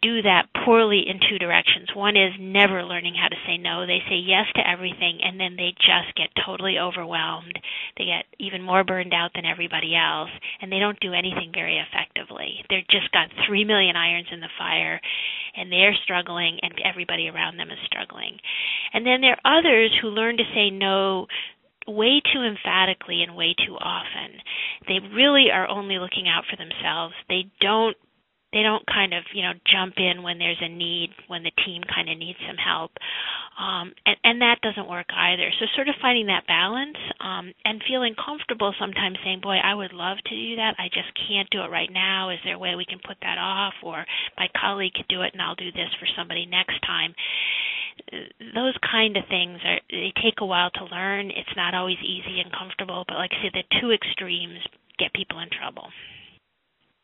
do 0.01 0.21
that 0.21 0.47
poorly 0.63 1.03
in 1.07 1.19
two 1.19 1.37
directions. 1.37 1.89
One 1.93 2.15
is 2.15 2.31
never 2.39 2.83
learning 2.83 3.15
how 3.19 3.27
to 3.27 3.35
say 3.45 3.57
no. 3.57 3.85
They 3.85 3.99
say 4.07 4.15
yes 4.15 4.47
to 4.55 4.67
everything 4.67 5.19
and 5.21 5.37
then 5.37 5.57
they 5.57 5.75
just 5.75 6.15
get 6.15 6.31
totally 6.45 6.79
overwhelmed. 6.79 7.59
They 7.97 8.05
get 8.05 8.25
even 8.39 8.61
more 8.61 8.85
burned 8.85 9.13
out 9.13 9.31
than 9.35 9.45
everybody 9.45 9.93
else 9.95 10.29
and 10.61 10.71
they 10.71 10.79
don't 10.79 10.99
do 11.01 11.13
anything 11.13 11.51
very 11.53 11.83
effectively. 11.83 12.63
They've 12.69 12.87
just 12.87 13.11
got 13.11 13.27
3 13.45 13.65
million 13.65 13.97
irons 13.97 14.27
in 14.31 14.39
the 14.39 14.55
fire 14.57 15.01
and 15.57 15.69
they're 15.69 15.95
struggling 16.03 16.59
and 16.61 16.73
everybody 16.85 17.27
around 17.27 17.57
them 17.57 17.69
is 17.69 17.79
struggling. 17.85 18.39
And 18.93 19.05
then 19.05 19.19
there 19.19 19.35
are 19.43 19.59
others 19.59 19.91
who 20.01 20.15
learn 20.15 20.37
to 20.37 20.43
say 20.55 20.69
no 20.69 21.27
way 21.87 22.21
too 22.31 22.41
emphatically 22.41 23.21
and 23.21 23.35
way 23.35 23.53
too 23.67 23.75
often. 23.75 24.39
They 24.87 24.99
really 25.13 25.51
are 25.51 25.67
only 25.67 25.99
looking 25.99 26.29
out 26.29 26.45
for 26.49 26.55
themselves. 26.55 27.15
They 27.27 27.51
don't 27.59 27.97
they 28.53 28.61
don't 28.61 28.85
kind 28.85 29.13
of 29.13 29.23
you 29.33 29.41
know 29.41 29.53
jump 29.65 29.97
in 29.97 30.21
when 30.21 30.37
there's 30.37 30.61
a 30.61 30.69
need 30.69 31.09
when 31.27 31.43
the 31.43 31.51
team 31.65 31.81
kind 31.83 32.07
of 32.09 32.17
needs 32.17 32.37
some 32.47 32.57
help. 32.57 32.91
Um, 33.53 33.93
and, 34.05 34.17
and 34.23 34.41
that 34.41 34.61
doesn't 34.61 34.89
work 34.89 35.09
either. 35.13 35.49
So 35.59 35.65
sort 35.75 35.89
of 35.89 35.95
finding 36.01 36.25
that 36.27 36.47
balance 36.47 36.97
um, 37.21 37.53
and 37.65 37.81
feeling 37.85 38.15
comfortable 38.17 38.73
sometimes 38.79 39.17
saying 39.23 39.41
boy 39.41 39.57
i 39.57 39.73
would 39.73 39.93
love 39.93 40.17
to 40.25 40.35
do 40.35 40.55
that. 40.57 40.77
I 40.77 40.87
just 40.93 41.09
can't 41.27 41.49
do 41.49 41.61
it 41.65 41.73
right 41.73 41.89
now. 41.91 42.29
Is 42.29 42.39
there 42.45 42.55
a 42.55 42.61
way 42.61 42.75
we 42.75 42.85
can 42.85 43.01
put 43.01 43.17
that 43.21 43.37
off? 43.37 43.73
Or 43.83 44.05
my 44.37 44.47
colleague 44.53 44.93
could 44.93 45.09
do 45.09 45.21
it 45.21 45.33
and 45.33 45.41
i'll 45.41 45.57
do 45.57 45.71
this 45.73 45.89
for 45.99 46.07
somebody 46.15 46.45
next 46.45 46.77
time. 46.85 47.13
Those 48.53 48.77
kind 48.85 49.17
of 49.17 49.25
things 49.29 49.59
are 49.65 49.81
they 49.89 50.13
take 50.21 50.41
a 50.41 50.45
while 50.45 50.69
to 50.71 50.85
learn. 50.85 51.29
It's 51.29 51.57
not 51.57 51.73
always 51.73 51.97
easy 52.05 52.39
and 52.39 52.53
comfortable 52.53 53.05
but 53.07 53.17
like 53.17 53.31
i 53.33 53.41
said 53.41 53.53
the 53.53 53.65
two 53.81 53.91
extremes 53.91 54.61
get 54.97 55.13
people 55.13 55.39
in 55.39 55.49
trouble 55.49 55.89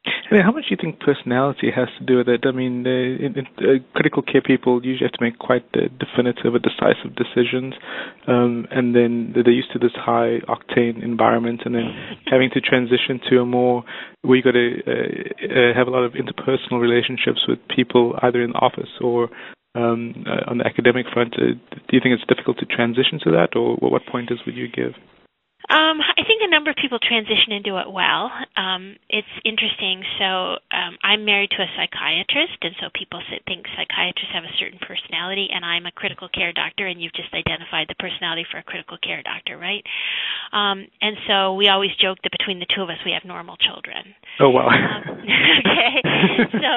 I 0.05 0.35
mean, 0.35 0.43
how 0.43 0.51
much 0.51 0.69
do 0.69 0.71
you 0.71 0.77
think 0.79 0.99
personality 0.99 1.71
has 1.75 1.87
to 1.97 2.05
do 2.05 2.17
with 2.17 2.29
it? 2.29 2.45
I 2.45 2.51
mean, 2.51 2.85
uh, 2.85 2.89
in, 2.89 3.33
in, 3.33 3.45
uh, 3.57 3.81
critical 3.95 4.21
care 4.21 4.41
people 4.41 4.79
usually 4.85 5.09
have 5.09 5.17
to 5.17 5.23
make 5.23 5.39
quite 5.39 5.65
uh, 5.73 5.89
definitive 5.97 6.53
or 6.53 6.59
decisive 6.59 7.17
decisions, 7.17 7.73
um, 8.27 8.67
and 8.69 8.95
then 8.95 9.33
they're 9.33 9.49
used 9.49 9.73
to 9.73 9.79
this 9.79 9.91
high 9.95 10.37
octane 10.47 11.03
environment, 11.03 11.61
and 11.65 11.73
then 11.73 11.89
having 12.27 12.49
to 12.53 12.61
transition 12.61 13.19
to 13.29 13.39
a 13.39 13.45
more 13.45 13.83
where 14.21 14.37
you 14.37 14.43
got 14.43 14.53
to 14.53 14.79
uh, 14.85 14.91
uh, 14.91 15.73
have 15.75 15.87
a 15.87 15.91
lot 15.91 16.03
of 16.03 16.13
interpersonal 16.13 16.79
relationships 16.79 17.41
with 17.47 17.57
people 17.75 18.13
either 18.21 18.43
in 18.43 18.51
the 18.51 18.59
office 18.59 18.89
or 19.01 19.29
um, 19.73 20.13
uh, 20.27 20.49
on 20.49 20.59
the 20.59 20.65
academic 20.65 21.07
front. 21.11 21.33
do 21.33 21.57
you 21.91 21.99
think 22.01 22.13
it's 22.13 22.25
difficult 22.27 22.57
to 22.59 22.65
transition 22.65 23.19
to 23.23 23.31
that, 23.31 23.55
or 23.55 23.75
what 23.77 24.05
pointers 24.05 24.39
would 24.45 24.55
you 24.55 24.67
give? 24.69 24.93
Um, 25.67 25.99
I 25.99 26.23
think 26.23 26.39
a 26.39 26.47
number 26.47 26.71
of 26.71 26.79
people 26.79 27.03
transition 27.03 27.51
into 27.51 27.75
it 27.83 27.91
well. 27.91 28.31
Um, 28.55 28.95
it's 29.11 29.27
interesting. 29.43 30.07
So 30.15 30.55
um, 30.71 30.95
I'm 31.03 31.27
married 31.27 31.51
to 31.51 31.59
a 31.59 31.69
psychiatrist, 31.75 32.63
and 32.63 32.73
so 32.79 32.87
people 32.95 33.19
think 33.43 33.67
psychiatrists 33.75 34.31
have 34.31 34.47
a 34.47 34.55
certain 34.55 34.79
personality, 34.79 35.51
and 35.51 35.67
I'm 35.67 35.83
a 35.85 35.91
critical 35.91 36.31
care 36.31 36.55
doctor, 36.55 36.87
and 36.87 37.03
you've 37.03 37.13
just 37.13 37.35
identified 37.35 37.91
the 37.91 37.99
personality 37.99 38.47
for 38.47 38.57
a 38.57 38.63
critical 38.63 38.95
care 39.03 39.19
doctor, 39.19 39.59
right? 39.59 39.83
Um, 40.55 40.87
and 41.03 41.19
so 41.27 41.59
we 41.59 41.67
always 41.67 41.91
joke 41.99 42.23
that 42.23 42.31
between 42.31 42.63
the 42.63 42.69
two 42.71 42.81
of 42.81 42.89
us, 42.89 43.03
we 43.03 43.11
have 43.11 43.27
normal 43.27 43.59
children. 43.59 44.15
Oh 44.39 44.55
wow. 44.55 44.71
Um, 44.71 45.27
okay. 45.59 45.93
so, 46.63 46.71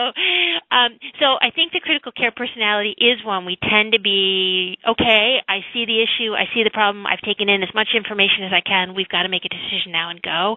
um, 0.74 0.98
so 1.22 1.38
I 1.38 1.54
think 1.54 1.70
the 1.70 1.80
critical 1.80 2.10
care 2.10 2.34
personality 2.34 2.98
is 2.98 3.22
one 3.22 3.46
we 3.46 3.56
tend 3.62 3.94
to 3.94 4.02
be 4.02 4.74
okay. 4.82 5.38
I 5.46 5.62
see 5.70 5.86
the 5.86 6.02
issue. 6.02 6.34
I 6.34 6.50
see 6.50 6.66
the 6.66 6.74
problem. 6.74 7.06
I've 7.06 7.22
taken 7.22 7.46
in 7.46 7.62
as 7.62 7.70
much 7.78 7.94
information 7.94 8.42
as 8.42 8.50
I 8.50 8.60
can 8.60 8.71
and 8.72 8.96
we've 8.96 9.08
got 9.08 9.22
to 9.22 9.28
make 9.28 9.44
a 9.44 9.52
decision 9.52 9.92
now 9.92 10.08
and 10.10 10.20
go. 10.22 10.56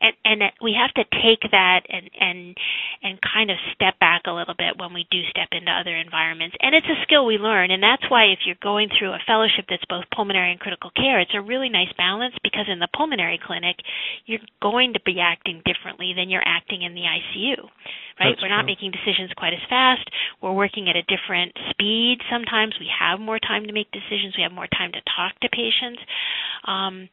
And 0.00 0.14
and 0.24 0.52
we 0.62 0.72
have 0.78 0.92
to 0.94 1.04
take 1.20 1.44
that 1.50 1.84
and 1.88 2.10
and 2.18 2.56
and 3.02 3.18
kind 3.20 3.50
of 3.50 3.56
step 3.74 3.98
back 4.00 4.22
a 4.26 4.32
little 4.32 4.54
bit 4.56 4.78
when 4.78 4.94
we 4.94 5.06
do 5.10 5.20
step 5.28 5.48
into 5.52 5.70
other 5.70 5.96
environments. 5.96 6.56
And 6.60 6.74
it's 6.74 6.86
a 6.86 7.02
skill 7.02 7.26
we 7.26 7.38
learn 7.38 7.70
and 7.70 7.82
that's 7.82 8.04
why 8.08 8.26
if 8.26 8.40
you're 8.46 8.60
going 8.62 8.88
through 8.96 9.12
a 9.12 9.18
fellowship 9.26 9.66
that's 9.68 9.84
both 9.88 10.04
pulmonary 10.14 10.50
and 10.50 10.60
critical 10.60 10.90
care 10.96 11.20
it's 11.20 11.34
a 11.34 11.40
really 11.40 11.68
nice 11.68 11.92
balance 11.96 12.34
because 12.42 12.66
in 12.68 12.78
the 12.78 12.88
pulmonary 12.96 13.38
clinic 13.44 13.76
you're 14.26 14.40
going 14.62 14.92
to 14.92 15.00
be 15.04 15.20
acting 15.20 15.62
differently 15.64 16.12
than 16.16 16.30
you're 16.30 16.46
acting 16.46 16.82
in 16.82 16.94
the 16.94 17.02
ICU 17.02 17.56
right? 18.20 18.36
That's 18.36 18.42
we're 18.42 18.52
not 18.52 18.68
true. 18.68 18.76
making 18.76 18.92
decisions 18.92 19.32
quite 19.36 19.54
as 19.54 19.64
fast. 19.68 20.04
We're 20.42 20.52
working 20.52 20.88
at 20.88 20.96
a 20.96 21.02
different 21.08 21.56
speed 21.70 22.18
sometimes. 22.30 22.76
We 22.78 22.86
have 22.92 23.18
more 23.18 23.38
time 23.38 23.64
to 23.66 23.72
make 23.72 23.90
decisions. 23.92 24.36
We 24.36 24.42
have 24.42 24.52
more 24.52 24.68
time 24.68 24.92
to 24.92 25.00
talk 25.16 25.32
to 25.40 25.48
patients. 25.48 26.04
Um, 26.68 27.08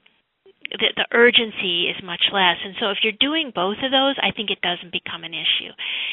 the, 0.72 0.90
the 0.96 1.08
urgency 1.12 1.90
is 1.90 1.96
much 2.04 2.30
less. 2.32 2.58
And 2.64 2.76
so 2.80 2.90
if 2.90 3.00
you're 3.04 3.18
doing 3.20 3.52
both 3.54 3.78
of 3.84 3.92
those, 3.92 4.16
I 4.22 4.32
think 4.32 4.50
it 4.50 4.62
doesn't 4.62 4.92
become 4.92 5.24
an 5.24 5.34
issue. 5.34 5.72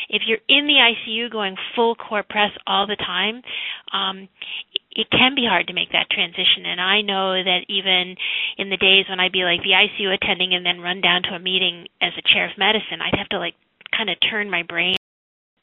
If 0.09 0.23
you're 0.27 0.43
in 0.49 0.67
the 0.67 0.79
ICU 0.79 1.31
going 1.31 1.57
full 1.75 1.95
court 1.95 2.29
press 2.29 2.51
all 2.67 2.87
the 2.87 2.97
time, 2.97 3.43
um, 3.93 4.29
it 4.95 5.11
can 5.11 5.35
be 5.35 5.47
hard 5.47 5.67
to 5.67 5.75
make 5.75 5.91
that 5.93 6.11
transition. 6.11 6.67
And 6.67 6.81
I 6.81 7.03
know 7.03 7.35
that 7.43 7.67
even 7.69 8.15
in 8.59 8.71
the 8.71 8.79
days 8.79 9.07
when 9.09 9.19
I'd 9.21 9.33
be 9.33 9.43
like 9.43 9.63
the 9.63 9.75
ICU 9.75 10.15
attending 10.15 10.55
and 10.55 10.65
then 10.65 10.81
run 10.81 11.01
down 11.01 11.23
to 11.25 11.35
a 11.35 11.43
meeting 11.43 11.87
as 12.01 12.13
a 12.17 12.23
chair 12.23 12.47
of 12.47 12.57
medicine, 12.59 13.03
I'd 13.03 13.19
have 13.19 13.29
to 13.31 13.39
like 13.39 13.55
kind 13.97 14.11
of 14.11 14.17
turn 14.31 14.51
my 14.51 14.63
brain 14.63 14.97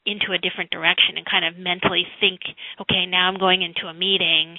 into 0.04 0.32
a 0.32 0.38
different 0.38 0.70
direction 0.70 1.16
and 1.16 1.24
kind 1.24 1.44
of 1.44 1.56
mentally 1.56 2.04
think, 2.20 2.40
okay, 2.80 3.06
now 3.06 3.28
I'm 3.28 3.38
going 3.38 3.62
into 3.62 3.86
a 3.86 3.94
meeting 3.94 4.58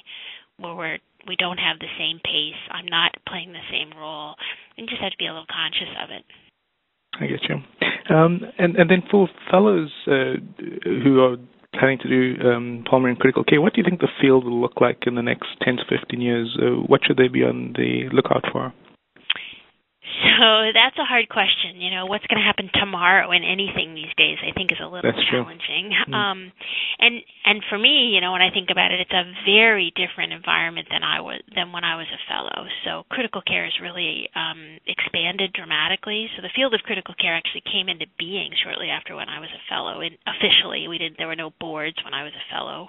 where 0.58 0.74
we're 0.74 0.98
we 1.26 1.36
don't 1.36 1.58
have 1.58 1.78
the 1.78 1.90
same 1.98 2.20
pace. 2.24 2.60
I'm 2.70 2.86
not 2.86 3.12
playing 3.28 3.52
the 3.52 3.64
same 3.70 3.96
role. 3.98 4.34
You 4.76 4.86
just 4.86 5.00
have 5.00 5.12
to 5.12 5.18
be 5.18 5.26
a 5.26 5.32
little 5.32 5.46
conscious 5.48 5.92
of 6.02 6.10
it. 6.10 6.24
I 7.20 7.26
get 7.26 7.40
you. 7.48 7.56
Um, 8.14 8.40
and 8.58 8.76
and 8.76 8.90
then 8.90 9.02
for 9.10 9.28
fellows 9.50 9.90
uh, 10.06 10.34
who 10.84 11.20
are 11.20 11.36
planning 11.78 11.98
to 11.98 12.08
do 12.08 12.48
um, 12.48 12.84
pulmonary 12.88 13.12
and 13.12 13.20
critical 13.20 13.44
care, 13.44 13.60
what 13.60 13.74
do 13.74 13.80
you 13.80 13.84
think 13.88 14.00
the 14.00 14.08
field 14.20 14.44
will 14.44 14.60
look 14.60 14.80
like 14.80 15.06
in 15.06 15.14
the 15.14 15.22
next 15.22 15.46
10 15.62 15.76
to 15.76 15.82
15 15.88 16.20
years? 16.20 16.56
Uh, 16.60 16.82
what 16.86 17.00
should 17.04 17.16
they 17.16 17.28
be 17.28 17.42
on 17.42 17.74
the 17.76 18.08
lookout 18.12 18.44
for? 18.52 18.72
So 20.14 20.70
that's 20.70 20.94
a 20.94 21.04
hard 21.04 21.28
question. 21.28 21.82
You 21.82 21.90
know, 21.90 22.06
what's 22.06 22.26
going 22.30 22.38
to 22.38 22.46
happen 22.46 22.70
tomorrow 22.70 23.34
in 23.34 23.42
anything 23.42 23.94
these 23.94 24.12
days? 24.14 24.38
I 24.46 24.54
think 24.54 24.70
is 24.70 24.78
a 24.78 24.86
little 24.86 25.10
that's 25.10 25.26
challenging. 25.26 25.90
Mm. 25.90 26.14
Um, 26.14 26.38
and 26.98 27.18
and 27.44 27.58
for 27.68 27.78
me, 27.78 28.14
you 28.14 28.20
know, 28.20 28.30
when 28.30 28.42
I 28.42 28.54
think 28.54 28.70
about 28.70 28.94
it, 28.94 29.00
it's 29.02 29.12
a 29.12 29.26
very 29.42 29.90
different 29.98 30.32
environment 30.32 30.86
than 30.90 31.02
I 31.02 31.20
was 31.20 31.42
than 31.54 31.72
when 31.72 31.82
I 31.82 31.96
was 31.98 32.06
a 32.14 32.20
fellow. 32.30 32.66
So 32.86 33.02
critical 33.10 33.42
care 33.42 33.64
has 33.64 33.74
really 33.82 34.30
um, 34.38 34.78
expanded 34.86 35.52
dramatically. 35.52 36.30
So 36.36 36.42
the 36.42 36.54
field 36.54 36.74
of 36.74 36.86
critical 36.86 37.14
care 37.18 37.34
actually 37.34 37.66
came 37.66 37.88
into 37.88 38.06
being 38.18 38.54
shortly 38.62 38.90
after 38.94 39.16
when 39.16 39.28
I 39.28 39.40
was 39.40 39.50
a 39.50 39.62
fellow. 39.66 39.98
And 40.00 40.14
officially, 40.30 40.86
we 40.86 40.98
didn't. 40.98 41.18
There 41.18 41.28
were 41.28 41.38
no 41.38 41.50
boards 41.58 41.98
when 42.04 42.14
I 42.14 42.22
was 42.22 42.32
a 42.38 42.46
fellow. 42.54 42.86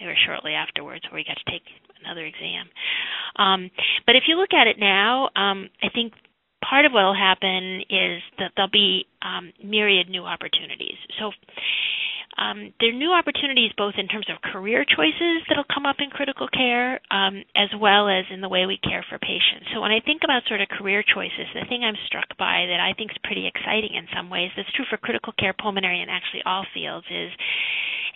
They 0.00 0.06
were 0.06 0.16
shortly 0.26 0.52
afterwards 0.52 1.04
where 1.08 1.20
we 1.20 1.24
got 1.24 1.40
to 1.40 1.50
take 1.50 1.64
another 2.04 2.24
exam. 2.24 2.68
Um, 3.36 3.70
but 4.06 4.16
if 4.16 4.24
you 4.26 4.36
look 4.36 4.52
at 4.52 4.66
it 4.66 4.76
now, 4.78 5.30
um, 5.36 5.70
I 5.82 5.88
think 5.94 6.12
part 6.62 6.84
of 6.84 6.92
what 6.92 7.04
will 7.04 7.14
happen 7.14 7.82
is 7.90 8.22
that 8.38 8.52
there'll 8.56 8.70
be 8.70 9.06
um, 9.22 9.52
myriad 9.62 10.08
new 10.08 10.24
opportunities. 10.24 10.96
So 11.18 11.32
um, 12.38 12.72
there 12.80 12.88
are 12.88 12.96
new 12.96 13.12
opportunities 13.12 13.72
both 13.76 13.94
in 13.98 14.08
terms 14.08 14.26
of 14.32 14.40
career 14.40 14.84
choices 14.88 15.44
that'll 15.48 15.68
come 15.68 15.84
up 15.84 15.96
in 16.00 16.08
critical 16.08 16.48
care, 16.48 17.00
um, 17.10 17.44
as 17.54 17.68
well 17.76 18.08
as 18.08 18.24
in 18.32 18.40
the 18.40 18.48
way 18.48 18.64
we 18.64 18.78
care 18.80 19.04
for 19.08 19.18
patients. 19.18 19.68
So 19.74 19.80
when 19.80 19.92
I 19.92 20.00
think 20.00 20.22
about 20.24 20.48
sort 20.48 20.62
of 20.62 20.68
career 20.68 21.04
choices, 21.04 21.52
the 21.52 21.68
thing 21.68 21.84
I'm 21.84 21.98
struck 22.06 22.32
by 22.38 22.64
that 22.72 22.80
I 22.80 22.96
think 22.96 23.12
is 23.12 23.20
pretty 23.22 23.46
exciting 23.46 23.94
in 23.94 24.08
some 24.16 24.30
ways, 24.30 24.50
that's 24.56 24.72
true 24.72 24.88
for 24.88 24.96
critical 24.96 25.34
care, 25.38 25.52
pulmonary, 25.52 26.00
and 26.00 26.10
actually 26.10 26.40
all 26.46 26.64
fields, 26.72 27.06
is 27.12 27.30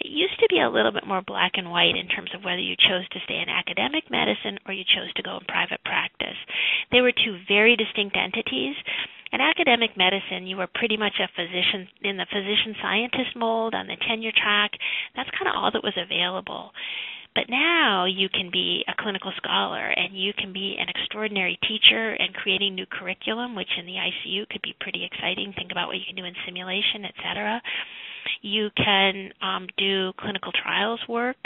it 0.01 0.11
used 0.11 0.39
to 0.41 0.49
be 0.51 0.61
a 0.61 0.69
little 0.69 0.93
bit 0.93 1.07
more 1.07 1.23
black 1.23 1.53
and 1.55 1.71
white 1.71 1.97
in 1.97 2.09
terms 2.09 2.31
of 2.35 2.45
whether 2.45 2.61
you 2.61 2.77
chose 2.77 3.09
to 3.11 3.21
stay 3.25 3.41
in 3.41 3.49
academic 3.49 4.11
medicine 4.11 4.59
or 4.67 4.73
you 4.73 4.85
chose 4.85 5.13
to 5.17 5.23
go 5.23 5.39
in 5.39 5.45
private 5.49 5.83
practice. 5.85 6.37
They 6.93 7.01
were 7.01 7.13
two 7.13 7.39
very 7.49 7.77
distinct 7.77 8.17
entities. 8.17 8.77
In 9.33 9.41
academic 9.41 9.97
medicine, 9.97 10.47
you 10.47 10.57
were 10.57 10.69
pretty 10.73 10.97
much 10.97 11.19
a 11.19 11.29
physician 11.35 11.89
in 12.03 12.17
the 12.17 12.31
physician 12.31 12.77
scientist 12.81 13.35
mold 13.35 13.75
on 13.75 13.87
the 13.87 13.97
tenure 14.07 14.33
track. 14.37 14.73
That's 15.17 15.31
kind 15.37 15.49
of 15.49 15.57
all 15.57 15.71
that 15.73 15.83
was 15.83 15.97
available. 15.97 16.73
But 17.35 17.51
now 17.51 18.07
you 18.07 18.31
can 18.33 18.49
be 18.51 18.83
a 18.89 18.97
clinical 18.97 19.31
scholar 19.37 19.93
and 19.93 20.17
you 20.17 20.33
can 20.33 20.55
be 20.55 20.77
an 20.81 20.89
extraordinary 20.89 21.59
teacher 21.69 22.17
and 22.17 22.33
creating 22.33 22.75
new 22.75 22.87
curriculum, 22.87 23.55
which 23.55 23.69
in 23.79 23.85
the 23.85 24.01
ICU 24.01 24.49
could 24.49 24.63
be 24.63 24.75
pretty 24.81 25.05
exciting. 25.05 25.53
Think 25.53 25.71
about 25.71 25.89
what 25.89 25.99
you 25.99 26.07
can 26.09 26.17
do 26.17 26.25
in 26.25 26.35
simulation, 26.47 27.05
et 27.05 27.15
cetera. 27.21 27.61
You 28.43 28.71
can 28.77 29.31
um, 29.43 29.67
do 29.77 30.13
clinical 30.19 30.53
trials 30.53 31.01
work, 31.09 31.37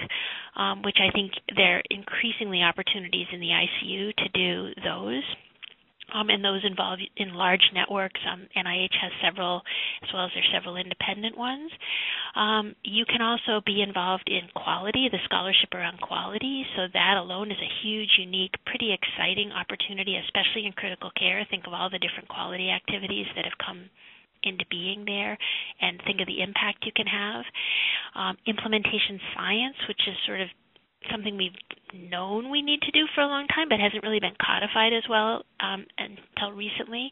um, 0.57 0.83
which 0.83 0.99
I 1.01 1.11
think 1.13 1.33
there 1.57 1.79
are 1.79 1.83
increasingly 1.91 2.63
opportunities 2.63 3.27
in 3.33 3.41
the 3.41 3.49
ICU 3.49 4.17
to 4.17 4.29
do 4.35 4.81
those. 4.85 5.23
Um, 6.13 6.29
and 6.29 6.45
those 6.45 6.65
involve 6.65 6.99
in 7.17 7.35
large 7.35 7.63
networks. 7.73 8.21
Um, 8.27 8.49
NIH 8.57 8.99
has 9.01 9.13
several, 9.23 9.63
as 10.03 10.09
well 10.13 10.25
as 10.25 10.31
there's 10.35 10.51
several 10.53 10.77
independent 10.77 11.37
ones. 11.39 11.71
Um, 12.35 12.75
you 12.83 13.05
can 13.05 13.23
also 13.23 13.63
be 13.65 13.83
involved 13.83 14.29
in 14.29 14.51
quality, 14.55 15.09
the 15.11 15.23
scholarship 15.25 15.71
around 15.73 16.01
quality. 16.01 16.67
So 16.77 16.87
that 16.93 17.17
alone 17.17 17.51
is 17.51 17.59
a 17.63 17.75
huge, 17.83 18.11
unique, 18.19 18.55
pretty 18.67 18.93
exciting 18.93 19.53
opportunity, 19.53 20.17
especially 20.17 20.67
in 20.67 20.73
critical 20.73 21.11
care. 21.19 21.47
Think 21.49 21.67
of 21.67 21.75
all 21.75 21.91
the 21.91 21.99
different 21.99 22.29
quality 22.29 22.71
activities 22.71 23.27
that 23.37 23.45
have 23.45 23.59
come 23.65 23.89
into 24.43 24.65
being 24.71 25.05
there 25.05 25.37
and 25.81 26.01
think 26.07 26.21
of 26.21 26.27
the 26.27 26.43
impact 26.43 26.85
you 26.85 26.93
can 26.95 27.07
have. 27.07 27.45
Um, 28.15 28.37
implementation 28.47 29.21
science, 29.35 29.77
which 29.89 30.01
is 30.07 30.15
sort 30.27 30.41
of 30.41 30.49
something 31.11 31.37
we've 31.37 31.57
known 31.95 32.51
we 32.51 32.63
need 32.63 32.81
to 32.83 32.91
do 32.91 33.07
for 33.15 33.23
a 33.23 33.27
long 33.27 33.47
time, 33.49 33.69
but 33.69 33.81
hasn't 33.81 34.03
really 34.03 34.21
been 34.21 34.37
codified 34.41 34.93
as 34.93 35.03
well 35.09 35.43
um, 35.61 35.87
until 35.99 36.53
recently. 36.53 37.11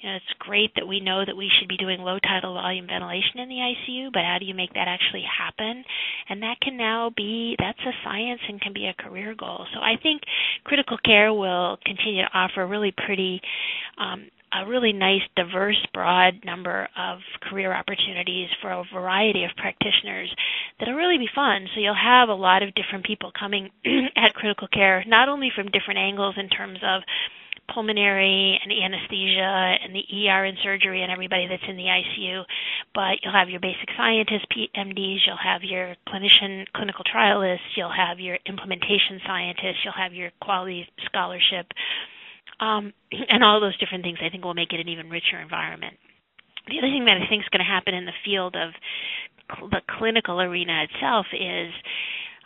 You 0.00 0.08
know, 0.08 0.16
it's 0.16 0.38
great 0.38 0.72
that 0.76 0.86
we 0.86 1.00
know 1.00 1.24
that 1.24 1.36
we 1.36 1.50
should 1.58 1.68
be 1.68 1.76
doing 1.76 2.00
low 2.00 2.18
tidal 2.18 2.54
volume 2.54 2.86
ventilation 2.86 3.38
in 3.38 3.48
the 3.48 3.60
ICU, 3.60 4.12
but 4.12 4.22
how 4.22 4.38
do 4.40 4.46
you 4.46 4.54
make 4.54 4.72
that 4.74 4.88
actually 4.88 5.24
happen? 5.26 5.84
And 6.28 6.42
that 6.42 6.60
can 6.60 6.76
now 6.76 7.10
be 7.16 7.56
that's 7.58 7.78
a 7.80 7.92
science 8.04 8.40
and 8.48 8.60
can 8.60 8.72
be 8.72 8.86
a 8.86 9.02
career 9.02 9.34
goal. 9.38 9.66
So 9.74 9.80
I 9.80 9.94
think 10.02 10.22
critical 10.64 10.98
care 11.04 11.32
will 11.32 11.78
continue 11.84 12.22
to 12.22 12.30
offer 12.34 12.66
really 12.66 12.92
pretty 13.06 13.40
um, 13.98 14.28
a 14.52 14.66
really 14.66 14.92
nice, 14.92 15.22
diverse, 15.34 15.78
broad 15.92 16.44
number 16.44 16.88
of 16.96 17.18
career 17.42 17.74
opportunities 17.74 18.48
for 18.62 18.70
a 18.70 18.84
variety 18.92 19.44
of 19.44 19.50
practitioners 19.56 20.34
that'll 20.78 20.94
really 20.94 21.18
be 21.18 21.28
fun. 21.34 21.66
So 21.74 21.80
you'll 21.80 21.94
have 21.94 22.28
a 22.28 22.34
lot 22.34 22.62
of 22.62 22.74
different 22.74 23.04
people 23.04 23.32
coming 23.38 23.70
at 24.16 24.34
critical 24.34 24.68
care, 24.68 25.04
not 25.06 25.28
only 25.28 25.50
from 25.54 25.66
different 25.66 25.98
angles 25.98 26.34
in 26.38 26.48
terms 26.48 26.78
of 26.82 27.02
pulmonary 27.72 28.58
and 28.62 28.70
anesthesia 28.70 29.76
and 29.82 29.94
the 29.94 30.04
ER 30.28 30.44
and 30.44 30.56
surgery 30.62 31.02
and 31.02 31.10
everybody 31.10 31.46
that's 31.48 31.62
in 31.68 31.76
the 31.76 31.84
ICU, 31.84 32.44
but 32.94 33.18
you'll 33.22 33.32
have 33.32 33.50
your 33.50 33.60
basic 33.60 33.88
scientists, 33.96 34.46
PMDs, 34.54 35.26
you'll 35.26 35.42
have 35.42 35.62
your 35.62 35.96
clinician, 36.08 36.64
clinical 36.74 37.04
trialists, 37.04 37.74
you'll 37.76 37.92
have 37.92 38.20
your 38.20 38.38
implementation 38.46 39.20
scientists, 39.26 39.82
you'll 39.84 39.98
have 39.98 40.12
your 40.12 40.30
quality 40.40 40.86
scholarship 41.06 41.66
um, 42.60 42.92
and 43.28 43.42
all 43.42 43.60
those 43.60 43.76
different 43.78 44.04
things 44.04 44.18
I 44.24 44.30
think 44.30 44.44
will 44.44 44.54
make 44.54 44.72
it 44.72 44.80
an 44.80 44.88
even 44.88 45.10
richer 45.10 45.40
environment. 45.40 45.96
The 46.68 46.78
other 46.78 46.90
thing 46.90 47.04
that 47.06 47.18
I 47.22 47.28
think 47.28 47.42
is 47.42 47.48
going 47.50 47.64
to 47.64 47.70
happen 47.70 47.94
in 47.94 48.06
the 48.06 48.16
field 48.24 48.56
of 48.56 48.74
the 49.48 49.80
clinical 49.98 50.40
arena 50.40 50.84
itself 50.84 51.26
is 51.32 51.72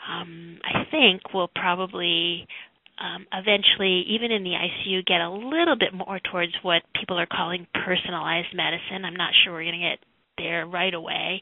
um, 0.08 0.58
I 0.64 0.84
think 0.90 1.34
we'll 1.34 1.50
probably 1.54 2.46
um, 3.00 3.26
eventually, 3.32 4.04
even 4.12 4.30
in 4.30 4.44
the 4.44 4.52
ICU, 4.52 5.06
get 5.06 5.22
a 5.22 5.30
little 5.30 5.76
bit 5.76 5.94
more 5.94 6.20
towards 6.30 6.52
what 6.62 6.82
people 6.94 7.18
are 7.18 7.26
calling 7.26 7.66
personalized 7.72 8.54
medicine. 8.54 9.04
I'm 9.04 9.16
not 9.16 9.32
sure 9.42 9.54
we're 9.54 9.64
going 9.64 9.80
to 9.80 9.88
get 9.96 9.98
there 10.36 10.66
right 10.66 10.92
away, 10.92 11.40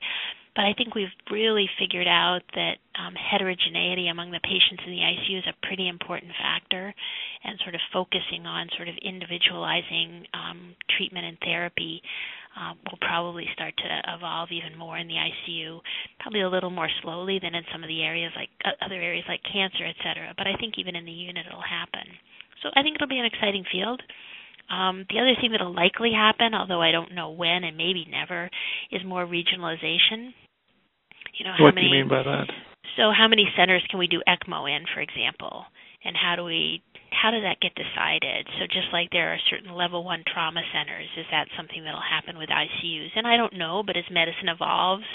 but 0.54 0.64
I 0.64 0.72
think 0.74 0.94
we've 0.94 1.10
really 1.32 1.68
figured 1.78 2.06
out 2.06 2.42
that 2.54 2.78
um, 2.94 3.14
heterogeneity 3.14 4.06
among 4.06 4.30
the 4.30 4.40
patients 4.42 4.82
in 4.86 4.92
the 4.92 5.02
ICU 5.02 5.38
is 5.38 5.44
a 5.50 5.66
pretty 5.66 5.88
important 5.88 6.30
factor, 6.38 6.94
and 7.42 7.58
sort 7.62 7.74
of 7.74 7.80
focusing 7.92 8.46
on 8.46 8.68
sort 8.76 8.88
of 8.88 8.94
individualizing 9.02 10.26
um, 10.34 10.76
treatment 10.96 11.26
and 11.26 11.38
therapy 11.42 12.02
uh, 12.58 12.74
will 12.90 12.98
probably 13.00 13.46
start 13.54 13.74
to 13.78 13.88
evolve 14.16 14.48
even 14.50 14.76
more 14.76 14.98
in 14.98 15.06
the 15.06 15.14
ICU, 15.14 15.78
probably 16.18 16.42
a 16.42 16.48
little 16.48 16.70
more 16.70 16.88
slowly 17.02 17.38
than 17.40 17.54
in 17.54 17.62
some 17.72 17.84
of 17.84 17.88
the 17.88 18.02
areas 18.02 18.32
like 18.34 18.50
uh, 18.64 18.74
other 18.84 18.96
areas 18.96 19.24
like 19.28 19.40
cancer, 19.46 19.86
et 19.86 19.96
cetera. 20.02 20.34
But 20.36 20.46
I 20.46 20.58
think 20.58 20.74
even 20.78 20.96
in 20.96 21.04
the 21.04 21.12
unit 21.12 21.46
it'll 21.46 21.62
happen. 21.62 22.06
So 22.62 22.70
I 22.74 22.82
think 22.82 22.96
it'll 22.96 23.08
be 23.08 23.18
an 23.18 23.30
exciting 23.30 23.64
field. 23.70 24.02
Um, 24.68 25.06
the 25.08 25.18
other 25.20 25.34
thing 25.40 25.52
that'll 25.52 25.74
likely 25.74 26.12
happen, 26.12 26.52
although 26.52 26.82
I 26.82 26.92
don't 26.92 27.14
know 27.14 27.30
when 27.30 27.64
and 27.64 27.76
maybe 27.76 28.06
never, 28.10 28.50
is 28.90 29.00
more 29.06 29.24
regionalization. 29.24 30.34
You 31.38 31.46
know, 31.46 31.54
how 31.56 31.64
what 31.64 31.74
many, 31.74 31.88
do 31.88 31.94
you 31.94 32.02
mean 32.02 32.08
by 32.08 32.22
that? 32.22 32.50
So, 32.96 33.12
how 33.16 33.28
many 33.28 33.46
centers 33.56 33.86
can 33.88 33.98
we 33.98 34.08
do 34.08 34.20
ECMO 34.26 34.68
in, 34.68 34.84
for 34.92 35.00
example? 35.00 35.64
And 36.04 36.16
how 36.16 36.36
do 36.36 36.44
we 36.44 36.82
how 37.10 37.30
does 37.30 37.42
that 37.42 37.60
get 37.60 37.74
decided? 37.74 38.46
So 38.58 38.66
just 38.66 38.92
like 38.92 39.10
there 39.10 39.32
are 39.32 39.48
certain 39.50 39.74
level 39.74 40.04
one 40.04 40.22
trauma 40.26 40.62
centers, 40.72 41.08
is 41.16 41.26
that 41.30 41.48
something 41.56 41.84
that'll 41.84 42.00
happen 42.04 42.38
with 42.38 42.48
ICUs? 42.48 43.16
And 43.16 43.26
I 43.26 43.36
don't 43.36 43.56
know, 43.56 43.82
but 43.84 43.96
as 43.96 44.04
medicine 44.10 44.48
evolves, 44.48 45.06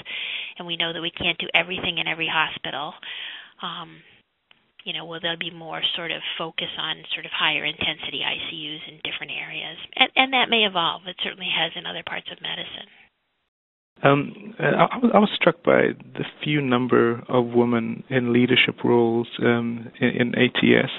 and 0.57 0.67
we 0.67 0.77
know 0.77 0.93
that 0.93 1.01
we 1.01 1.11
can't 1.11 1.37
do 1.37 1.47
everything 1.53 1.97
in 1.97 2.07
every 2.07 2.29
hospital, 2.31 2.93
um, 3.61 4.01
you 4.83 4.91
know, 4.91 5.05
will 5.05 5.21
there 5.21 5.37
be 5.39 5.51
more 5.51 5.81
sort 5.95 6.11
of 6.11 6.21
focus 6.37 6.71
on 6.77 7.03
sort 7.15 7.25
of 7.25 7.31
higher 7.31 7.63
intensity 7.63 8.19
ICUs 8.19 8.83
in 8.91 8.99
different 9.03 9.31
areas? 9.31 9.77
And, 9.95 10.11
and 10.15 10.33
that 10.33 10.51
may 10.51 10.67
evolve. 10.67 11.07
It 11.07 11.15
certainly 11.23 11.49
has 11.49 11.71
in 11.75 11.85
other 11.85 12.03
parts 12.05 12.27
of 12.31 12.41
medicine. 12.41 12.91
Um, 14.01 14.53
I, 14.59 14.87
I, 15.13 15.19
was 15.19 15.29
struck 15.33 15.63
by 15.63 15.93
the 16.13 16.25
few 16.43 16.61
number 16.61 17.23
of 17.29 17.45
women 17.47 18.03
in 18.09 18.33
leadership 18.33 18.83
roles 18.83 19.27
um, 19.39 19.91
in, 20.01 20.09
in, 20.09 20.35
ATS, 20.35 20.91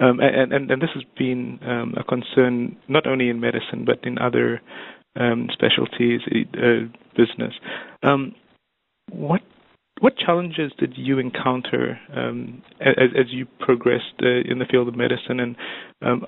um, 0.00 0.18
and, 0.18 0.52
and, 0.52 0.70
and, 0.70 0.82
this 0.82 0.90
has 0.94 1.04
been 1.16 1.60
um, 1.64 1.94
a 1.96 2.02
concern 2.02 2.76
not 2.88 3.06
only 3.06 3.28
in 3.28 3.38
medicine 3.38 3.84
but 3.86 4.00
in 4.02 4.18
other 4.18 4.60
um, 5.14 5.48
specialties, 5.52 6.20
uh, 6.54 6.88
business. 7.16 7.54
Um, 8.02 8.34
what 9.10 9.42
what 10.00 10.16
challenges 10.16 10.72
did 10.78 10.94
you 10.96 11.18
encounter 11.18 11.98
as, 12.80 13.10
as, 13.18 13.26
you 13.30 13.46
progressed 13.58 14.14
uh, 14.22 14.48
in 14.48 14.60
the 14.60 14.64
field 14.70 14.86
of 14.86 14.96
medicine, 14.96 15.40
and 15.40 15.56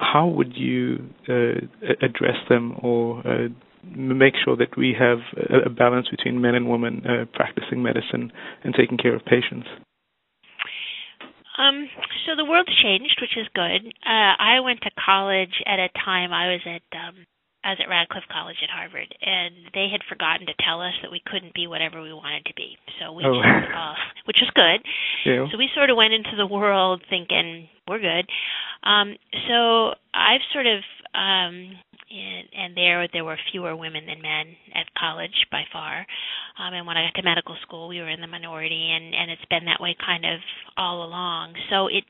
how 0.00 0.26
would 0.26 0.56
you 0.56 1.08
uh, 1.28 1.60
address 2.02 2.36
them 2.48 2.76
or 2.82 3.20
uh, 3.20 3.48
make 3.84 4.34
sure 4.44 4.56
that 4.56 4.76
we 4.76 4.94
have 4.98 5.18
a, 5.36 5.66
a 5.66 5.70
balance 5.70 6.08
between 6.08 6.40
men 6.40 6.54
and 6.54 6.68
women 6.68 7.02
uh, 7.06 7.24
practicing 7.32 7.82
medicine 7.82 8.32
and 8.64 8.74
taking 8.74 8.98
care 8.98 9.14
of 9.14 9.24
patients? 9.24 9.66
Um, 11.58 11.88
so 12.26 12.36
the 12.36 12.44
world's 12.44 12.74
changed, 12.82 13.18
which 13.20 13.36
is 13.36 13.46
good. 13.54 13.92
Uh, 14.06 14.34
I 14.38 14.60
went 14.60 14.80
to 14.82 14.90
college 15.04 15.62
at 15.66 15.78
a 15.78 15.88
time 16.04 16.32
I 16.32 16.52
was 16.52 16.60
at 16.64 16.82
um, 16.96 17.26
I 17.62 17.70
was 17.70 17.78
at 17.84 17.90
Radcliffe 17.90 18.24
College 18.32 18.56
at 18.62 18.70
Harvard, 18.70 19.14
and 19.20 19.68
they 19.74 19.88
had 19.92 20.00
forgotten 20.08 20.46
to 20.46 20.54
tell 20.64 20.80
us 20.80 20.94
that 21.02 21.10
we 21.10 21.20
couldn't 21.26 21.52
be 21.52 21.66
whatever 21.66 22.00
we 22.00 22.12
wanted 22.12 22.46
to 22.46 22.54
be. 22.54 22.78
So 22.98 23.12
we, 23.12 23.22
oh. 23.24 23.36
just, 23.36 23.68
uh, 23.76 23.94
which 24.24 24.40
was 24.40 24.50
good. 24.54 24.80
Yeah. 25.28 25.44
So 25.52 25.58
we 25.58 25.68
sort 25.74 25.90
of 25.90 25.96
went 25.96 26.14
into 26.14 26.36
the 26.36 26.46
world 26.46 27.04
thinking 27.10 27.68
we're 27.86 28.00
good. 28.00 28.24
Um, 28.82 29.16
so 29.46 29.92
I've 30.14 30.40
sort 30.54 30.66
of, 30.66 30.80
um, 31.12 31.76
and, 32.10 32.48
and 32.52 32.76
there 32.76 33.06
there 33.12 33.24
were 33.24 33.38
fewer 33.52 33.76
women 33.76 34.06
than 34.06 34.20
men 34.20 34.56
at 34.74 34.86
college 34.98 35.46
by 35.50 35.62
far. 35.72 36.06
Um, 36.58 36.74
and 36.74 36.86
when 36.86 36.96
I 36.96 37.06
got 37.06 37.14
to 37.20 37.22
medical 37.22 37.56
school, 37.62 37.88
we 37.88 38.00
were 38.00 38.08
in 38.08 38.20
the 38.20 38.26
minority, 38.26 38.90
and 38.92 39.14
and 39.14 39.30
it's 39.30 39.44
been 39.48 39.66
that 39.66 39.80
way 39.80 39.96
kind 40.04 40.24
of 40.24 40.40
all 40.76 41.04
along. 41.04 41.54
So 41.70 41.86
it 41.86 42.04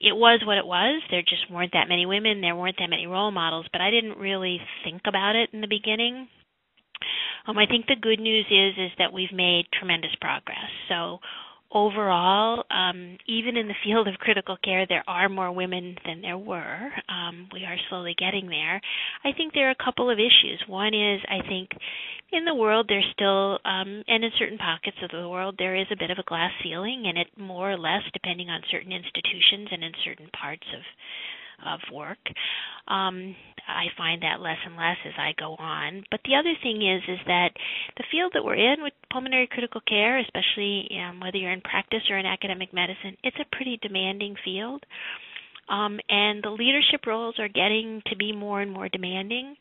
it 0.00 0.14
was 0.16 0.42
what 0.44 0.58
it 0.58 0.66
was. 0.66 1.02
There 1.10 1.22
just 1.22 1.50
weren't 1.50 1.72
that 1.72 1.88
many 1.88 2.06
women. 2.06 2.40
There 2.40 2.56
weren't 2.56 2.76
that 2.78 2.90
many 2.90 3.06
role 3.06 3.30
models, 3.30 3.66
but 3.72 3.80
I 3.80 3.90
didn't 3.90 4.18
really 4.18 4.60
think 4.84 5.02
about 5.06 5.36
it 5.36 5.50
in 5.52 5.60
the 5.60 5.68
beginning. 5.68 6.28
Um, 7.46 7.58
I 7.58 7.66
think 7.66 7.86
the 7.86 7.96
good 8.00 8.18
news 8.18 8.46
is 8.50 8.74
is 8.76 8.90
that 8.98 9.12
we've 9.12 9.32
made 9.32 9.66
tremendous 9.72 10.14
progress. 10.20 10.70
So 10.88 11.18
overall, 11.72 12.64
um, 12.70 13.18
even 13.26 13.56
in 13.56 13.68
the 13.68 13.74
field 13.84 14.08
of 14.08 14.14
critical 14.14 14.56
care, 14.62 14.86
there 14.86 15.04
are 15.06 15.28
more 15.28 15.52
women 15.52 15.96
than 16.04 16.22
there 16.22 16.38
were. 16.38 16.90
Um, 17.08 17.48
we 17.52 17.64
are 17.64 17.76
slowly 17.88 18.14
getting 18.18 18.48
there. 18.48 18.80
I 19.24 19.32
think 19.36 19.52
there 19.52 19.68
are 19.68 19.76
a 19.78 19.84
couple 19.84 20.10
of 20.10 20.18
issues. 20.18 20.62
One 20.66 20.94
is 20.94 21.20
I 21.28 21.46
think 21.48 21.70
in 22.32 22.44
the 22.44 22.54
world 22.54 22.86
there's 22.88 23.06
still, 23.12 23.58
um, 23.64 24.02
and 24.08 24.24
in 24.24 24.30
certain 24.38 24.58
pockets 24.58 24.96
of 25.02 25.10
the 25.10 25.28
world, 25.28 25.56
there 25.58 25.76
is 25.76 25.86
a 25.90 25.96
bit 25.98 26.10
of 26.10 26.18
a 26.18 26.28
glass 26.28 26.50
ceiling, 26.62 27.04
and 27.06 27.18
it 27.18 27.28
more 27.36 27.70
or 27.70 27.78
less, 27.78 28.02
depending 28.12 28.48
on 28.48 28.60
certain 28.70 28.92
institutions 28.92 29.68
and 29.70 29.84
in 29.84 29.92
certain 30.04 30.30
parts 30.38 30.66
of 30.74 30.82
of 31.64 31.80
work. 31.92 32.18
Um, 32.88 33.34
I 33.68 33.86
find 33.96 34.22
that 34.22 34.40
less 34.40 34.58
and 34.64 34.76
less 34.76 34.96
as 35.06 35.14
I 35.18 35.32
go 35.38 35.56
on. 35.58 36.04
But 36.10 36.20
the 36.24 36.36
other 36.36 36.54
thing 36.62 36.86
is, 36.86 37.02
is 37.08 37.18
that 37.26 37.50
the 37.96 38.04
field 38.10 38.32
that 38.34 38.44
we're 38.44 38.54
in 38.54 38.82
with 38.82 38.92
pulmonary 39.10 39.48
critical 39.50 39.80
care, 39.88 40.18
especially 40.18 40.88
um, 41.02 41.20
whether 41.20 41.36
you're 41.36 41.52
in 41.52 41.60
practice 41.62 42.02
or 42.10 42.18
in 42.18 42.26
academic 42.26 42.72
medicine, 42.72 43.16
it's 43.24 43.36
a 43.40 43.56
pretty 43.56 43.78
demanding 43.82 44.36
field. 44.44 44.84
Um, 45.68 45.98
and 46.08 46.42
the 46.44 46.50
leadership 46.50 47.06
roles 47.06 47.34
are 47.38 47.48
getting 47.48 48.02
to 48.06 48.16
be 48.16 48.32
more 48.32 48.60
and 48.60 48.70
more 48.70 48.88
demanding. 48.88 49.56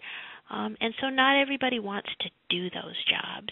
Um, 0.51 0.77
and 0.79 0.93
so 1.01 1.10
not 1.10 1.41
everybody 1.41 1.79
wants 1.79 2.10
to 2.21 2.29
do 2.49 2.69
those 2.69 2.95
jobs. 3.10 3.49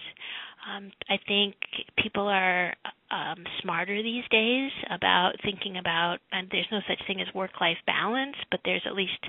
Um, 0.63 0.91
I 1.09 1.17
think 1.27 1.55
people 2.01 2.27
are 2.27 2.73
um, 3.11 3.43
smarter 3.61 4.01
these 4.01 4.23
days 4.31 4.71
about 4.89 5.33
thinking 5.43 5.77
about, 5.77 6.17
and 6.31 6.47
there's 6.51 6.67
no 6.71 6.79
such 6.87 7.05
thing 7.05 7.19
as 7.21 7.33
work-life 7.35 7.77
balance, 7.85 8.35
but 8.49 8.61
there's 8.63 8.83
at 8.85 8.95
least 8.95 9.19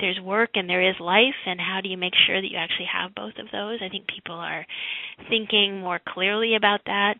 there's 0.00 0.20
work 0.20 0.50
and 0.54 0.68
there 0.68 0.86
is 0.86 0.94
life, 1.00 1.40
and 1.46 1.58
how 1.58 1.80
do 1.82 1.88
you 1.88 1.96
make 1.96 2.12
sure 2.26 2.40
that 2.40 2.50
you 2.50 2.58
actually 2.58 2.88
have 2.92 3.14
both 3.14 3.32
of 3.38 3.46
those? 3.52 3.80
I 3.82 3.88
think 3.88 4.06
people 4.06 4.36
are 4.36 4.66
thinking 5.30 5.80
more 5.80 6.00
clearly 6.06 6.56
about 6.56 6.80
that. 6.86 7.14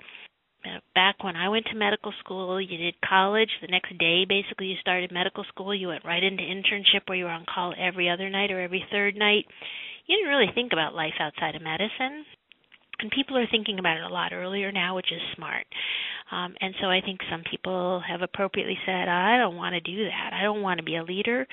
Uh, 0.64 0.78
back 0.94 1.24
when 1.24 1.34
I 1.34 1.48
went 1.48 1.66
to 1.72 1.76
medical 1.76 2.12
school, 2.20 2.60
you 2.60 2.76
did 2.76 2.94
college. 3.00 3.50
The 3.60 3.68
next 3.68 3.98
day, 3.98 4.24
basically, 4.28 4.66
you 4.66 4.76
started 4.80 5.10
medical 5.10 5.44
school. 5.48 5.74
You 5.74 5.88
went 5.88 6.04
right 6.04 6.22
into 6.22 6.42
internship 6.42 7.08
where 7.08 7.18
you 7.18 7.24
were 7.24 7.30
on 7.30 7.46
call 7.52 7.74
every 7.76 8.08
other 8.08 8.30
night 8.30 8.52
or 8.52 8.60
every 8.60 8.84
third 8.92 9.16
night. 9.16 9.46
You 10.06 10.16
didn't 10.16 10.30
really 10.30 10.52
think 10.54 10.72
about 10.72 10.94
life 10.94 11.14
outside 11.18 11.56
of 11.56 11.62
medicine 11.62 12.24
and 13.02 13.10
people 13.10 13.36
are 13.36 13.46
thinking 13.50 13.78
about 13.78 13.98
it 13.98 14.04
a 14.04 14.08
lot 14.12 14.32
earlier 14.32 14.72
now, 14.72 14.96
which 14.96 15.12
is 15.12 15.20
smart. 15.36 15.66
Um, 16.30 16.54
and 16.60 16.74
so 16.80 16.86
I 16.86 17.00
think 17.04 17.20
some 17.30 17.42
people 17.50 18.02
have 18.08 18.22
appropriately 18.22 18.78
said, 18.86 19.08
I 19.08 19.36
don't 19.38 19.56
want 19.56 19.74
to 19.74 19.80
do 19.80 20.04
that. 20.04 20.30
I 20.32 20.42
don't 20.42 20.62
want 20.62 20.78
to 20.78 20.84
be 20.84 20.96
a 20.96 21.04
leader. 21.04 21.46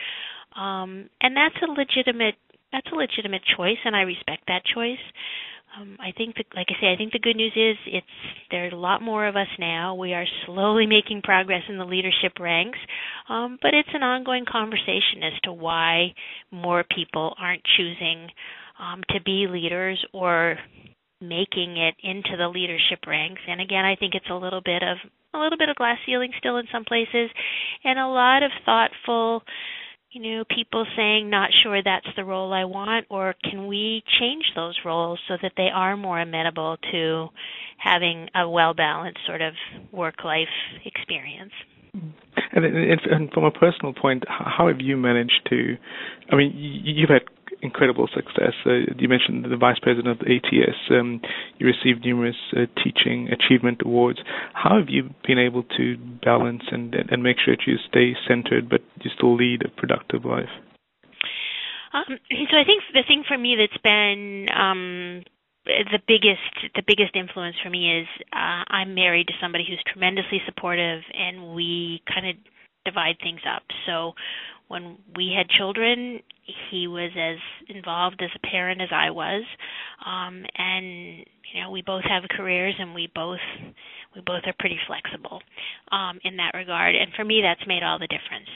Um, 0.55 1.09
and 1.21 1.35
that's 1.35 1.55
a 1.62 1.71
legitimate 1.71 2.35
that's 2.71 2.88
a 2.93 2.95
legitimate 2.95 3.41
choice, 3.57 3.77
and 3.83 3.95
I 3.95 4.01
respect 4.01 4.43
that 4.47 4.62
choice. 4.63 5.01
Um, 5.77 5.97
I 5.99 6.12
think, 6.17 6.35
that, 6.35 6.45
like 6.55 6.67
I 6.69 6.81
say, 6.81 6.91
I 6.91 6.97
think 6.97 7.13
the 7.13 7.19
good 7.19 7.35
news 7.35 7.53
is 7.55 7.77
it's 7.85 8.07
there's 8.49 8.73
a 8.73 8.75
lot 8.75 9.01
more 9.01 9.27
of 9.27 9.35
us 9.35 9.47
now. 9.59 9.95
We 9.95 10.13
are 10.13 10.25
slowly 10.45 10.85
making 10.88 11.21
progress 11.23 11.63
in 11.69 11.77
the 11.77 11.85
leadership 11.85 12.33
ranks, 12.39 12.79
um, 13.27 13.57
but 13.62 13.73
it's 13.73 13.89
an 13.93 14.03
ongoing 14.03 14.45
conversation 14.49 15.23
as 15.23 15.39
to 15.43 15.53
why 15.53 16.13
more 16.51 16.83
people 16.95 17.35
aren't 17.39 17.63
choosing 17.77 18.29
um, 18.79 19.01
to 19.09 19.21
be 19.21 19.47
leaders 19.49 20.03
or 20.13 20.57
making 21.21 21.77
it 21.77 21.95
into 22.03 22.38
the 22.38 22.47
leadership 22.47 23.05
ranks. 23.08 23.41
And 23.47 23.62
again, 23.62 23.86
I 23.86 23.95
think 23.95 24.15
it's 24.15 24.29
a 24.29 24.36
little 24.36 24.62
bit 24.63 24.84
of 24.84 24.97
a 25.34 25.38
little 25.38 25.58
bit 25.58 25.69
of 25.69 25.75
glass 25.75 25.97
ceiling 26.05 26.32
still 26.39 26.58
in 26.58 26.65
some 26.71 26.86
places, 26.86 27.29
and 27.84 27.99
a 27.99 28.08
lot 28.08 28.41
of 28.41 28.51
thoughtful, 28.65 29.43
you 30.12 30.21
know, 30.23 30.43
people 30.43 30.86
saying, 30.95 31.29
"Not 31.29 31.51
sure 31.62 31.84
that's 31.84 32.08
the 32.15 32.25
role 32.25 32.51
I 32.51 32.65
want," 32.65 33.05
or 33.10 33.36
can 33.43 33.67
we 33.67 34.03
change 34.19 34.45
those 34.55 34.79
roles 34.84 35.19
so 35.27 35.38
that 35.41 35.53
they 35.55 35.69
are 35.69 35.95
more 35.95 36.19
amenable 36.19 36.77
to 36.91 37.29
having 37.79 38.29
a 38.36 38.47
well 38.47 38.73
balanced 38.73 39.19
sort 39.25 39.41
of 39.41 39.53
work 39.91 40.23
life 40.23 40.47
experience. 40.86 41.53
And, 42.51 42.65
and, 42.65 43.32
from 43.34 43.43
a 43.43 43.51
personal 43.51 43.93
point, 43.93 44.23
how 44.27 44.67
have 44.67 44.79
you 44.79 44.95
managed 44.95 45.41
to? 45.49 45.75
I 46.32 46.36
mean, 46.36 46.53
you've 46.55 47.10
had 47.10 47.23
incredible 47.62 48.08
success. 48.13 48.54
Uh, 48.65 48.93
you 48.98 49.08
mentioned 49.08 49.45
the 49.45 49.58
vice 49.58 49.80
president 49.82 50.08
of 50.08 50.28
ATS. 50.28 50.78
Um, 50.91 51.22
you 51.58 51.67
received 51.67 52.06
numerous 52.06 52.36
uh, 52.56 52.65
teaching 52.84 53.30
achievement 53.30 53.82
awards. 53.86 54.19
How 54.54 54.78
have 54.80 54.89
you 54.89 55.13
been 55.26 55.39
able 55.39 55.63
to 55.78 55.98
balance 56.24 56.63
and 56.72 56.93
and 56.95 57.24
make 57.24 57.38
sure 57.43 57.56
that 57.56 57.63
you 57.67 57.78
stay 57.88 58.15
centered, 58.28 58.69
but 58.69 58.82
you 59.02 59.12
still 59.15 59.36
lead 59.36 59.63
a 59.65 59.69
productive 59.69 60.26
life? 60.26 60.50
Um, 61.93 62.19
so 62.30 62.58
I 62.58 62.63
think 62.65 62.84
the 62.93 63.04
thing 63.08 63.24
for 63.28 63.38
me 63.38 63.56
that's 63.58 63.82
been 63.82 64.48
um, 64.56 65.24
the 65.65 66.00
biggest 66.08 66.76
the 66.76 66.84
biggest 66.86 67.15
influence 67.15 67.56
for 67.63 67.69
me 67.69 68.02
is 68.02 68.08
uh, 68.34 68.63
I'm 68.67 68.93
married 68.95 69.28
to 69.28 69.34
somebody 69.41 69.65
who's 69.67 69.82
tremendously 69.91 70.41
supportive, 70.45 71.02
and 71.13 71.54
we 71.56 72.02
kind 72.12 72.28
of 72.28 72.36
divide 72.86 73.17
things 73.22 73.41
up. 73.48 73.63
So 73.86 74.13
when 74.67 74.98
we 75.15 75.34
had 75.36 75.50
children, 75.50 76.22
he 76.71 76.88
was 76.88 77.12
as 77.17 77.38
involved 77.75 78.21
as 78.21 78.29
a 78.35 78.47
parent 78.47 78.81
as 78.81 78.89
I 78.91 79.09
was, 79.12 79.43
um, 80.05 80.45
and 80.57 81.25
you 81.53 81.62
know 81.62 81.71
we 81.71 81.81
both 81.81 82.03
have 82.03 82.23
careers 82.29 82.75
and 82.79 82.93
we 82.93 83.09
both 83.13 83.39
we 84.15 84.21
both 84.21 84.41
are 84.45 84.55
pretty 84.57 84.79
flexible 84.88 85.41
um, 85.91 86.19
in 86.23 86.38
that 86.38 86.57
regard. 86.57 86.95
And 86.95 87.12
for 87.15 87.23
me, 87.23 87.41
that's 87.45 87.65
made 87.67 87.83
all 87.83 87.99
the 87.99 88.07
difference. 88.07 88.49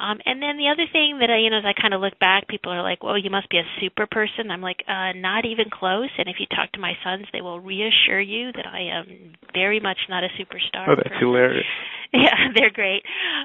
Um, 0.00 0.18
and 0.26 0.42
then 0.42 0.58
the 0.58 0.68
other 0.70 0.86
thing 0.90 1.18
that 1.20 1.30
I, 1.30 1.38
you 1.38 1.50
know, 1.50 1.58
as 1.58 1.66
I 1.66 1.74
kind 1.74 1.94
of 1.94 2.00
look 2.00 2.18
back, 2.18 2.48
people 2.48 2.72
are 2.72 2.82
like, 2.82 3.02
"Well, 3.02 3.18
you 3.18 3.30
must 3.30 3.50
be 3.50 3.58
a 3.58 3.66
super 3.80 4.06
person." 4.06 4.50
I'm 4.50 4.62
like, 4.62 4.82
uh, 4.86 5.12
"Not 5.14 5.44
even 5.44 5.70
close." 5.70 6.10
And 6.18 6.28
if 6.28 6.36
you 6.38 6.46
talk 6.46 6.70
to 6.72 6.80
my 6.80 6.94
sons, 7.02 7.26
they 7.32 7.40
will 7.40 7.60
reassure 7.60 8.20
you 8.20 8.52
that 8.52 8.66
I 8.66 8.80
am 8.94 9.34
very 9.54 9.80
much 9.80 9.98
not 10.08 10.24
a 10.24 10.28
superstar. 10.38 10.86
Oh, 10.88 10.96
that's 10.96 11.08
person. 11.08 11.26
hilarious. 11.26 11.66
Yeah, 12.10 12.48
they're 12.56 12.72
great. 12.72 13.02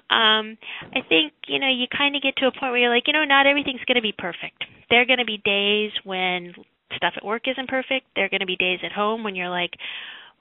Um, 0.10 0.56
I 0.96 1.04
think 1.10 1.34
you 1.48 1.60
know 1.60 1.68
you 1.68 1.84
kind 1.92 2.16
of 2.16 2.22
get 2.22 2.38
to 2.38 2.48
a 2.48 2.52
point 2.52 2.72
where 2.72 2.78
you're 2.78 2.96
like, 2.96 3.08
you 3.08 3.14
know, 3.14 3.26
not 3.26 3.46
everything's 3.46 3.83
going 3.86 3.96
to 3.96 4.02
be 4.02 4.16
perfect. 4.18 4.64
There 4.90 5.02
are 5.02 5.06
going 5.06 5.20
to 5.20 5.26
be 5.26 5.42
days 5.44 5.92
when 6.04 6.54
stuff 6.96 7.14
at 7.18 7.26
work 7.26 7.44
isn't 7.48 7.70
perfect. 7.70 8.08
There 8.16 8.26
are 8.26 8.30
going 8.30 8.42
to 8.42 8.46
be 8.46 8.56
days 8.56 8.80
at 8.84 8.92
home 8.92 9.24
when 9.24 9.36
you're 9.36 9.50
like, 9.50 9.72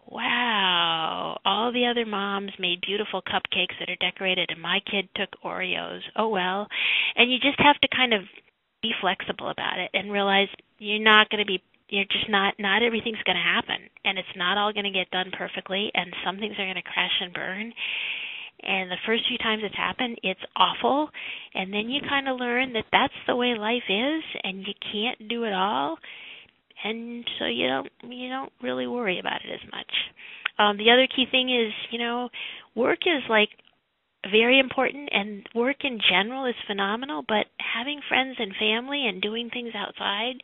wow, 0.07 1.38
all 1.44 1.72
the 1.72 1.87
other 1.87 2.05
moms 2.05 2.52
made 2.59 2.81
beautiful 2.81 3.22
cupcakes 3.22 3.78
that 3.78 3.88
are 3.88 3.96
decorated 3.96 4.50
and 4.50 4.61
my 4.61 4.81
kid 4.90 5.09
took 5.14 5.31
Oreos. 5.44 6.00
Oh 6.16 6.28
well. 6.28 6.66
And 7.16 7.31
you 7.31 7.38
just 7.38 7.59
have 7.61 7.78
to 7.81 7.88
kind 7.94 8.12
of 8.12 8.22
be 8.83 8.92
flexible 9.00 9.48
about 9.48 9.78
it 9.78 9.90
and 9.94 10.11
realize 10.12 10.48
you're 10.78 10.98
not 10.98 11.31
going 11.31 11.38
to 11.38 11.46
be 11.46 11.62
you're 11.88 12.05
just 12.11 12.28
not 12.28 12.55
not 12.59 12.83
everything's 12.83 13.22
going 13.24 13.37
to 13.37 13.42
happen 13.42 13.88
and 14.05 14.18
it's 14.18 14.37
not 14.37 14.59
all 14.59 14.72
going 14.72 14.85
to 14.85 14.90
get 14.90 15.11
done 15.11 15.31
perfectly 15.37 15.90
and 15.94 16.12
some 16.24 16.38
things 16.38 16.55
are 16.59 16.66
going 16.66 16.74
to 16.74 16.83
crash 16.83 17.14
and 17.20 17.33
burn 17.33 17.72
and 18.62 18.90
the 18.90 18.96
first 19.07 19.25
few 19.29 19.38
times 19.38 19.62
it's 19.64 19.77
happened 19.77 20.18
it's 20.22 20.40
awful 20.57 21.09
and 21.55 21.72
then 21.72 21.88
you 21.88 22.01
kind 22.09 22.29
of 22.29 22.38
learn 22.38 22.72
that 22.72 22.85
that's 22.92 23.12
the 23.27 23.37
way 23.37 23.55
life 23.59 23.83
is 23.88 24.22
and 24.44 24.66
you 24.66 24.75
can't 24.92 25.29
do 25.29 25.44
it 25.44 25.53
all 25.53 25.98
and 26.85 27.25
so 27.38 27.46
you 27.46 27.68
don't 27.68 27.88
you 28.12 28.29
don't 28.29 28.53
really 28.62 28.87
worry 28.87 29.18
about 29.18 29.40
it 29.44 29.53
as 29.53 29.70
much. 29.70 29.92
Um, 30.59 30.77
the 30.77 30.90
other 30.90 31.07
key 31.07 31.27
thing 31.31 31.48
is, 31.48 31.72
you 31.90 31.98
know, 31.98 32.29
work 32.75 33.01
is 33.07 33.22
like 33.29 33.48
very 34.31 34.59
important 34.59 35.09
and 35.12 35.46
work 35.55 35.85
in 35.85 35.98
general 36.11 36.46
is 36.46 36.55
phenomenal, 36.66 37.25
but 37.27 37.46
having 37.59 38.01
friends 38.09 38.37
and 38.38 38.53
family 38.59 39.07
and 39.07 39.20
doing 39.20 39.51
things 39.51 39.72
outside 39.75 40.35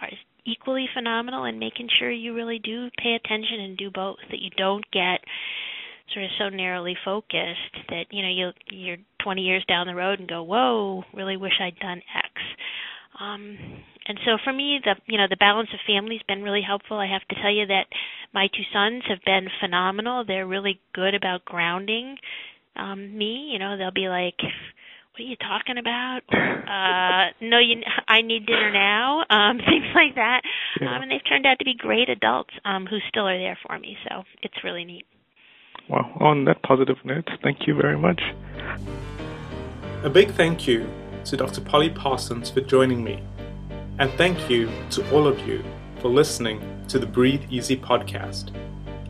are 0.00 0.08
equally 0.46 0.88
phenomenal 0.94 1.44
and 1.44 1.58
making 1.58 1.88
sure 1.98 2.10
you 2.10 2.34
really 2.34 2.58
do 2.58 2.88
pay 3.02 3.14
attention 3.14 3.60
and 3.60 3.76
do 3.76 3.90
both 3.90 4.16
that 4.30 4.40
you 4.40 4.50
don't 4.56 4.84
get 4.92 5.20
sort 6.12 6.24
of 6.24 6.30
so 6.38 6.48
narrowly 6.48 6.96
focused 7.04 7.76
that 7.88 8.04
you 8.10 8.22
know 8.22 8.28
you 8.28 8.50
you're 8.70 8.96
20 9.22 9.42
years 9.42 9.64
down 9.68 9.86
the 9.86 9.94
road 9.94 10.18
and 10.20 10.28
go 10.28 10.42
whoa 10.42 11.04
really 11.14 11.36
wish 11.36 11.60
I'd 11.60 11.78
done 11.78 12.02
X 12.16 12.30
Um, 13.20 13.58
and 14.06 14.18
so 14.24 14.38
for 14.42 14.52
me, 14.52 14.80
the 14.82 14.94
you 15.06 15.18
know 15.18 15.26
the 15.28 15.36
balance 15.36 15.68
of 15.74 15.80
family's 15.86 16.22
been 16.26 16.42
really 16.42 16.62
helpful. 16.62 16.98
I 16.98 17.06
have 17.06 17.26
to 17.28 17.34
tell 17.42 17.52
you 17.52 17.66
that 17.66 17.86
my 18.32 18.48
two 18.48 18.62
sons 18.72 19.02
have 19.08 19.18
been 19.24 19.48
phenomenal. 19.60 20.24
They're 20.24 20.46
really 20.46 20.80
good 20.94 21.14
about 21.14 21.44
grounding 21.44 22.16
um, 22.76 23.16
me. 23.16 23.50
You 23.52 23.58
know, 23.58 23.76
they'll 23.76 23.90
be 23.90 24.08
like, 24.08 24.38
"What 24.40 25.20
are 25.20 25.28
you 25.28 25.36
talking 25.36 25.76
about?" 25.76 26.20
uh, 26.32 27.32
"No, 27.42 27.58
you. 27.58 27.82
I 28.08 28.22
need 28.22 28.46
dinner 28.46 28.72
now." 28.72 29.24
Um, 29.30 29.58
things 29.58 29.92
like 29.94 30.14
that. 30.14 30.40
Yeah. 30.80 30.96
Um, 30.96 31.02
and 31.02 31.10
they've 31.10 31.28
turned 31.28 31.44
out 31.44 31.58
to 31.58 31.64
be 31.64 31.74
great 31.74 32.08
adults 32.08 32.54
um, 32.64 32.86
who 32.86 32.98
still 33.08 33.26
are 33.28 33.38
there 33.38 33.58
for 33.66 33.78
me. 33.78 33.96
So 34.08 34.22
it's 34.42 34.64
really 34.64 34.84
neat. 34.84 35.04
Well, 35.88 36.10
on 36.20 36.44
that 36.44 36.62
positive 36.62 36.98
note, 37.04 37.28
thank 37.42 37.66
you 37.66 37.74
very 37.74 37.96
much. 37.96 38.20
A 40.04 40.10
big 40.10 40.30
thank 40.32 40.66
you 40.66 40.88
to 41.24 41.36
Dr. 41.36 41.60
Polly 41.60 41.90
Parsons 41.90 42.50
for 42.50 42.60
joining 42.60 43.02
me. 43.02 43.22
And 43.98 44.12
thank 44.12 44.50
you 44.50 44.70
to 44.90 45.10
all 45.12 45.26
of 45.26 45.40
you 45.46 45.64
for 46.00 46.08
listening 46.08 46.60
to 46.88 46.98
the 46.98 47.06
Breathe 47.06 47.42
Easy 47.50 47.76
podcast. 47.76 48.54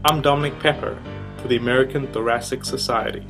I'm 0.05 0.23
Dominic 0.23 0.59
Pepper 0.61 0.97
for 1.39 1.49
the 1.49 1.57
American 1.57 2.07
Thoracic 2.13 2.65
Society. 2.65 3.27